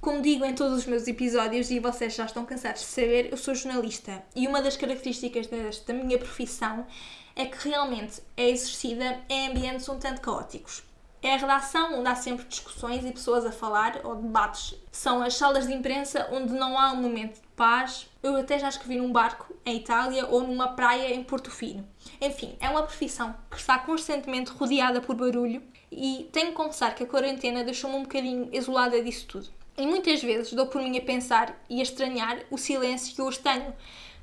Como 0.00 0.22
digo 0.22 0.44
em 0.44 0.54
todos 0.54 0.78
os 0.78 0.86
meus 0.86 1.08
episódios, 1.08 1.70
e 1.70 1.80
vocês 1.80 2.14
já 2.14 2.24
estão 2.24 2.44
cansados 2.46 2.82
de 2.82 2.86
saber, 2.86 3.30
eu 3.32 3.36
sou 3.36 3.54
jornalista 3.54 4.22
e 4.34 4.46
uma 4.46 4.62
das 4.62 4.76
características 4.76 5.48
desta 5.48 5.92
minha 5.92 6.16
profissão 6.16 6.86
é 7.34 7.44
que 7.46 7.68
realmente 7.68 8.22
é 8.36 8.48
exercida 8.48 9.20
em 9.28 9.48
ambientes 9.48 9.88
um 9.88 9.98
tanto 9.98 10.20
caóticos. 10.20 10.84
É 11.20 11.34
a 11.34 11.36
redação 11.36 11.98
onde 11.98 12.08
há 12.08 12.14
sempre 12.14 12.46
discussões 12.46 13.04
e 13.04 13.10
pessoas 13.10 13.44
a 13.44 13.50
falar 13.50 14.00
ou 14.04 14.14
debates. 14.14 14.76
São 14.92 15.20
as 15.20 15.34
salas 15.34 15.66
de 15.66 15.74
imprensa 15.74 16.28
onde 16.30 16.52
não 16.52 16.78
há 16.78 16.92
um 16.92 17.02
momento 17.02 17.40
paz. 17.58 18.08
Eu 18.22 18.36
até 18.36 18.56
já 18.58 18.68
escrevi 18.68 18.96
num 18.96 19.10
barco 19.10 19.52
em 19.66 19.76
Itália 19.76 20.26
ou 20.26 20.42
numa 20.42 20.68
praia 20.68 21.12
em 21.12 21.24
Porto 21.24 21.50
Fino. 21.50 21.86
Enfim, 22.20 22.56
é 22.60 22.70
uma 22.70 22.84
profissão 22.84 23.34
que 23.50 23.56
está 23.56 23.76
constantemente 23.80 24.52
rodeada 24.52 25.00
por 25.00 25.16
barulho 25.16 25.60
e 25.90 26.28
tenho 26.32 26.48
que 26.48 26.52
confessar 26.52 26.94
que 26.94 27.02
a 27.02 27.06
quarentena 27.06 27.64
deixou-me 27.64 27.96
um 27.96 28.02
bocadinho 28.02 28.48
isolada 28.52 29.02
disso 29.02 29.26
tudo. 29.26 29.48
E 29.76 29.86
muitas 29.86 30.22
vezes 30.22 30.52
dou 30.52 30.66
por 30.66 30.80
mim 30.80 30.96
a 30.96 31.02
pensar 31.02 31.60
e 31.68 31.80
a 31.80 31.82
estranhar 31.82 32.38
o 32.50 32.56
silêncio 32.56 33.14
que 33.14 33.22
hoje 33.22 33.40
tenho, 33.40 33.74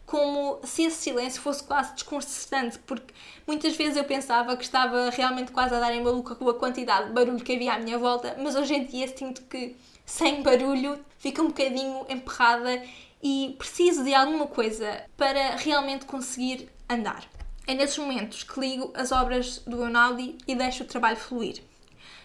como 0.06 0.60
se 0.64 0.84
esse 0.84 0.98
silêncio 0.98 1.42
fosse 1.42 1.64
quase 1.64 1.94
desconcertante, 1.94 2.80
porque 2.80 3.14
muitas 3.46 3.76
vezes 3.76 3.98
eu 3.98 4.04
pensava 4.04 4.56
que 4.56 4.64
estava 4.64 5.10
realmente 5.10 5.52
quase 5.52 5.74
a 5.74 5.80
dar 5.80 5.94
em 5.94 6.04
maluca 6.04 6.36
com 6.36 6.48
a 6.50 6.54
quantidade 6.54 7.08
de 7.08 7.14
barulho 7.14 7.44
que 7.44 7.54
havia 7.54 7.74
à 7.74 7.80
minha 7.80 7.98
volta, 7.98 8.36
mas 8.40 8.56
hoje 8.56 8.76
em 8.76 8.86
dia 8.86 9.08
sinto 9.08 9.42
que 9.44 9.76
sem 10.06 10.44
barulho 10.44 11.04
fico 11.18 11.42
um 11.42 11.48
bocadinho 11.48 12.06
emperrada 12.08 12.82
e 13.28 13.56
preciso 13.58 14.04
de 14.04 14.14
alguma 14.14 14.46
coisa 14.46 15.02
para 15.18 15.56
realmente 15.56 16.06
conseguir 16.06 16.70
andar. 16.88 17.28
É 17.66 17.74
nesses 17.74 17.98
momentos 17.98 18.44
que 18.44 18.60
ligo 18.60 18.94
as 18.94 19.12
obras 19.12 19.64
do 19.66 19.82
Eunaldi 19.82 20.38
e 20.48 20.54
deixo 20.54 20.84
o 20.84 20.86
trabalho 20.86 21.18
fluir. 21.18 21.64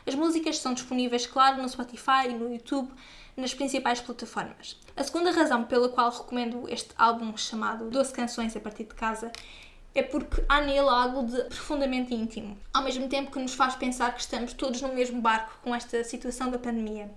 As 0.06 0.14
músicas 0.14 0.58
são 0.58 0.74
disponíveis, 0.74 1.26
claro, 1.26 1.62
no 1.62 1.66
Spotify 1.66 2.26
e 2.28 2.34
no 2.34 2.52
YouTube, 2.52 2.92
nas 3.34 3.54
principais 3.54 3.98
plataformas. 4.02 4.78
A 4.94 5.02
segunda 5.02 5.30
razão 5.30 5.64
pela 5.64 5.88
qual 5.88 6.10
recomendo 6.10 6.68
este 6.68 6.90
álbum 6.98 7.34
chamado 7.34 7.88
12 7.88 8.12
Canções 8.12 8.54
a 8.54 8.60
partir 8.60 8.84
de 8.84 8.94
casa 8.94 9.32
é 9.94 10.02
porque 10.02 10.44
há 10.50 10.60
nele 10.60 10.80
algo 10.80 11.26
de 11.26 11.44
profundamente 11.44 12.14
íntimo, 12.14 12.58
ao 12.74 12.84
mesmo 12.84 13.08
tempo 13.08 13.30
que 13.30 13.38
nos 13.38 13.54
faz 13.54 13.74
pensar 13.74 14.12
que 14.12 14.20
estamos 14.20 14.52
todos 14.52 14.82
no 14.82 14.94
mesmo 14.94 15.22
barco 15.22 15.60
com 15.62 15.74
esta 15.74 16.04
situação 16.04 16.50
da 16.50 16.58
pandemia. 16.58 17.10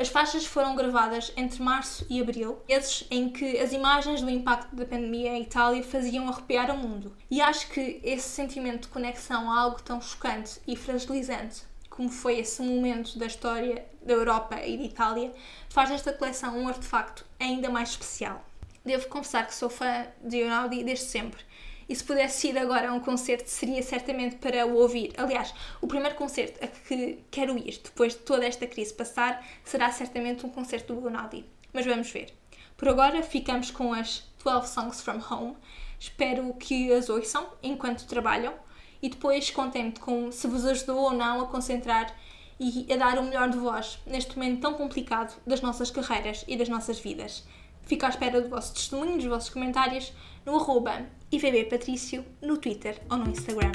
As 0.00 0.08
faixas 0.08 0.46
foram 0.46 0.74
gravadas 0.74 1.30
entre 1.36 1.62
março 1.62 2.06
e 2.08 2.22
abril, 2.22 2.58
meses 2.66 3.06
em 3.10 3.28
que 3.28 3.58
as 3.58 3.70
imagens 3.70 4.22
do 4.22 4.30
impacto 4.30 4.74
da 4.74 4.86
pandemia 4.86 5.36
em 5.36 5.42
Itália 5.42 5.82
faziam 5.82 6.26
arrepiar 6.26 6.70
o 6.70 6.78
mundo. 6.78 7.14
E 7.30 7.38
acho 7.38 7.68
que 7.68 8.00
esse 8.02 8.26
sentimento 8.26 8.84
de 8.84 8.88
conexão 8.88 9.52
a 9.52 9.60
algo 9.60 9.82
tão 9.82 10.00
chocante 10.00 10.58
e 10.66 10.74
fragilizante 10.74 11.68
como 11.90 12.08
foi 12.08 12.38
esse 12.38 12.62
momento 12.62 13.18
da 13.18 13.26
história 13.26 13.84
da 14.00 14.14
Europa 14.14 14.58
e 14.64 14.78
de 14.78 14.84
Itália, 14.84 15.34
faz 15.68 15.90
desta 15.90 16.14
coleção 16.14 16.56
um 16.56 16.66
artefacto 16.66 17.26
ainda 17.38 17.68
mais 17.68 17.90
especial. 17.90 18.42
Devo 18.82 19.06
confessar 19.08 19.46
que 19.46 19.54
sou 19.54 19.68
fã 19.68 20.06
de 20.24 20.38
Einaudi 20.38 20.82
desde 20.82 21.04
sempre. 21.04 21.44
E 21.90 21.96
se 21.96 22.04
pudesse 22.04 22.46
ir 22.46 22.56
agora 22.56 22.88
a 22.88 22.92
um 22.92 23.00
concerto, 23.00 23.50
seria 23.50 23.82
certamente 23.82 24.36
para 24.36 24.64
o 24.64 24.76
ouvir. 24.76 25.12
Aliás, 25.16 25.52
o 25.80 25.88
primeiro 25.88 26.14
concerto 26.14 26.64
a 26.64 26.68
que 26.68 27.18
quero 27.32 27.58
ir, 27.58 27.80
depois 27.82 28.12
de 28.12 28.20
toda 28.20 28.46
esta 28.46 28.64
crise 28.64 28.94
passar, 28.94 29.44
será 29.64 29.90
certamente 29.90 30.46
um 30.46 30.50
concerto 30.50 30.94
do 30.94 31.08
Einaudi. 31.08 31.44
Mas 31.72 31.84
vamos 31.84 32.08
ver. 32.08 32.32
Por 32.76 32.88
agora, 32.88 33.20
ficamos 33.24 33.72
com 33.72 33.92
as 33.92 34.22
12 34.44 34.72
Songs 34.72 35.00
from 35.00 35.20
Home. 35.28 35.56
Espero 35.98 36.54
que 36.54 36.92
as 36.92 37.08
ouçam 37.08 37.44
enquanto 37.60 38.06
trabalham 38.06 38.54
e 39.02 39.08
depois 39.08 39.50
contem-me 39.50 39.90
com 39.90 40.30
se 40.30 40.46
vos 40.46 40.64
ajudou 40.64 40.96
ou 40.96 41.12
não 41.12 41.40
a 41.40 41.48
concentrar 41.48 42.14
e 42.60 42.86
a 42.92 42.96
dar 42.96 43.18
o 43.18 43.24
melhor 43.24 43.50
de 43.50 43.58
vós 43.58 43.98
neste 44.06 44.38
momento 44.38 44.60
tão 44.60 44.74
complicado 44.74 45.36
das 45.44 45.60
nossas 45.60 45.90
carreiras 45.90 46.44
e 46.46 46.56
das 46.56 46.68
nossas 46.68 47.00
vidas. 47.00 47.44
Fico 47.90 48.06
à 48.06 48.08
espera 48.08 48.40
do 48.40 48.48
vosso 48.48 48.72
testemunho, 48.72 49.16
dos 49.16 49.24
vossos 49.24 49.50
comentários 49.50 50.12
no 50.46 50.54
arroba 50.54 51.06
ivbpatricio, 51.32 52.24
no 52.40 52.56
Twitter 52.56 53.02
ou 53.10 53.16
no 53.16 53.28
Instagram. 53.28 53.72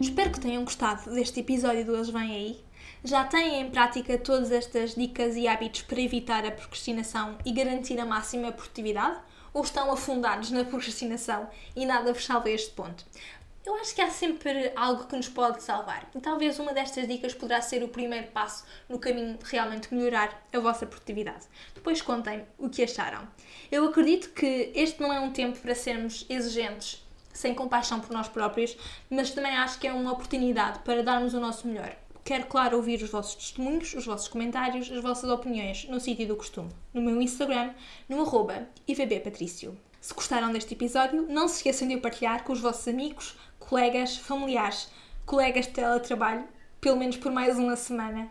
Espero 0.00 0.30
que 0.30 0.38
tenham 0.38 0.62
gostado 0.62 1.10
deste 1.10 1.40
episódio 1.40 1.84
do 1.84 1.96
Eles 1.96 2.10
Vêm 2.10 2.30
Aí. 2.30 2.64
Já 3.02 3.24
têm 3.24 3.60
em 3.60 3.68
prática 3.68 4.16
todas 4.16 4.52
estas 4.52 4.94
dicas 4.94 5.34
e 5.34 5.48
hábitos 5.48 5.82
para 5.82 6.00
evitar 6.00 6.46
a 6.46 6.52
procrastinação 6.52 7.36
e 7.44 7.50
garantir 7.50 7.98
a 7.98 8.06
máxima 8.06 8.52
produtividade? 8.52 9.18
ou 9.56 9.62
estão 9.62 9.90
afundados 9.90 10.50
na 10.50 10.66
procrastinação 10.66 11.48
e 11.74 11.86
nada 11.86 12.12
vos 12.12 12.26
salva 12.26 12.50
este 12.50 12.72
ponto. 12.72 13.06
Eu 13.66 13.74
acho 13.74 13.96
que 13.96 14.00
há 14.00 14.08
sempre 14.08 14.70
algo 14.76 15.08
que 15.08 15.16
nos 15.16 15.28
pode 15.28 15.60
salvar 15.60 16.08
e 16.14 16.20
talvez 16.20 16.56
uma 16.60 16.72
destas 16.72 17.08
dicas 17.08 17.34
poderá 17.34 17.60
ser 17.60 17.82
o 17.82 17.88
primeiro 17.88 18.28
passo 18.28 18.64
no 18.88 18.96
caminho 18.96 19.36
de 19.36 19.44
realmente 19.44 19.92
melhorar 19.92 20.40
a 20.52 20.60
vossa 20.60 20.86
produtividade. 20.86 21.46
Depois 21.74 22.00
contem 22.00 22.46
o 22.56 22.70
que 22.70 22.84
acharam. 22.84 23.26
Eu 23.68 23.88
acredito 23.88 24.30
que 24.30 24.70
este 24.72 25.02
não 25.02 25.12
é 25.12 25.18
um 25.18 25.32
tempo 25.32 25.58
para 25.58 25.74
sermos 25.74 26.24
exigentes, 26.28 27.04
sem 27.32 27.56
compaixão 27.56 27.98
por 27.98 28.12
nós 28.12 28.28
próprios, 28.28 28.76
mas 29.10 29.32
também 29.32 29.56
acho 29.56 29.80
que 29.80 29.88
é 29.88 29.92
uma 29.92 30.12
oportunidade 30.12 30.78
para 30.84 31.02
darmos 31.02 31.34
o 31.34 31.40
nosso 31.40 31.66
melhor. 31.66 31.96
Quero, 32.24 32.46
claro, 32.46 32.76
ouvir 32.76 33.02
os 33.02 33.10
vossos 33.10 33.34
testemunhos, 33.34 33.94
os 33.94 34.06
vossos 34.06 34.28
comentários, 34.28 34.88
as 34.92 35.02
vossas 35.02 35.28
opiniões 35.28 35.88
no 35.88 35.98
sítio 35.98 36.28
do 36.28 36.36
costume, 36.36 36.70
no 36.94 37.02
meu 37.02 37.20
Instagram, 37.20 37.74
no 38.08 38.20
arroba 38.20 38.68
ivbpatricio. 38.86 39.76
Se 40.06 40.14
gostaram 40.14 40.52
deste 40.52 40.72
episódio, 40.72 41.26
não 41.28 41.48
se 41.48 41.56
esqueçam 41.56 41.88
de 41.88 41.96
o 41.96 42.00
partilhar 42.00 42.44
com 42.44 42.52
os 42.52 42.60
vossos 42.60 42.86
amigos, 42.86 43.34
colegas, 43.68 44.16
familiares, 44.16 44.88
colegas 45.24 45.66
de 45.66 45.72
teletrabalho, 45.72 46.44
pelo 46.80 46.96
menos 46.96 47.16
por 47.16 47.32
mais 47.32 47.58
uma 47.58 47.74
semana. 47.74 48.30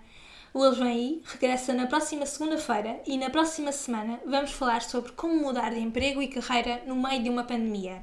O 0.53 0.63
Eles 0.63 0.77
Vêm 0.77 0.87
Aí 0.87 1.21
regressa 1.25 1.73
na 1.73 1.87
próxima 1.87 2.25
segunda-feira 2.25 3.01
e 3.05 3.17
na 3.17 3.29
próxima 3.29 3.73
semana 3.73 4.21
vamos 4.25 4.51
falar 4.51 4.81
sobre 4.81 5.11
como 5.11 5.35
mudar 5.35 5.71
de 5.71 5.81
emprego 5.81 6.21
e 6.21 6.29
carreira 6.29 6.81
no 6.87 6.95
meio 6.95 7.21
de 7.21 7.29
uma 7.29 7.43
pandemia. 7.43 8.01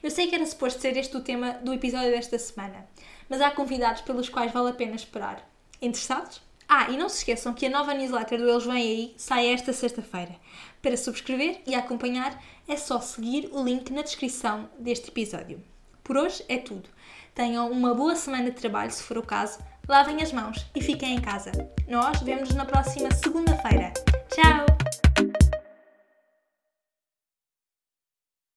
Eu 0.00 0.08
sei 0.08 0.28
que 0.28 0.36
era 0.36 0.46
suposto 0.46 0.80
ser 0.80 0.96
este 0.96 1.16
o 1.16 1.20
tema 1.20 1.54
do 1.54 1.74
episódio 1.74 2.12
desta 2.12 2.38
semana, 2.38 2.86
mas 3.28 3.40
há 3.40 3.50
convidados 3.50 4.02
pelos 4.02 4.28
quais 4.28 4.52
vale 4.52 4.70
a 4.70 4.74
pena 4.74 4.94
esperar. 4.94 5.44
Interessados? 5.82 6.40
Ah, 6.68 6.88
e 6.90 6.96
não 6.96 7.08
se 7.08 7.18
esqueçam 7.18 7.52
que 7.52 7.66
a 7.66 7.70
nova 7.70 7.92
newsletter 7.92 8.38
do 8.38 8.48
Eles 8.48 8.64
Vêm 8.64 8.76
Aí 8.76 9.14
sai 9.16 9.48
esta 9.48 9.72
sexta-feira. 9.72 10.36
Para 10.80 10.96
subscrever 10.96 11.60
e 11.66 11.74
acompanhar 11.74 12.40
é 12.68 12.76
só 12.76 13.00
seguir 13.00 13.48
o 13.52 13.64
link 13.64 13.92
na 13.92 14.02
descrição 14.02 14.70
deste 14.78 15.08
episódio. 15.08 15.60
Por 16.08 16.16
hoje 16.16 16.42
é 16.48 16.56
tudo. 16.56 16.88
Tenham 17.34 17.70
uma 17.70 17.94
boa 17.94 18.16
semana 18.16 18.44
de 18.44 18.52
trabalho, 18.52 18.90
se 18.90 19.02
for 19.02 19.18
o 19.18 19.22
caso, 19.22 19.58
lavem 19.86 20.22
as 20.22 20.32
mãos 20.32 20.64
e 20.74 20.80
fiquem 20.80 21.14
em 21.14 21.20
casa. 21.20 21.52
Nós 21.86 22.22
vemos-nos 22.22 22.54
na 22.54 22.64
próxima 22.64 23.10
segunda-feira. 23.10 23.92
Tchau! 24.30 25.07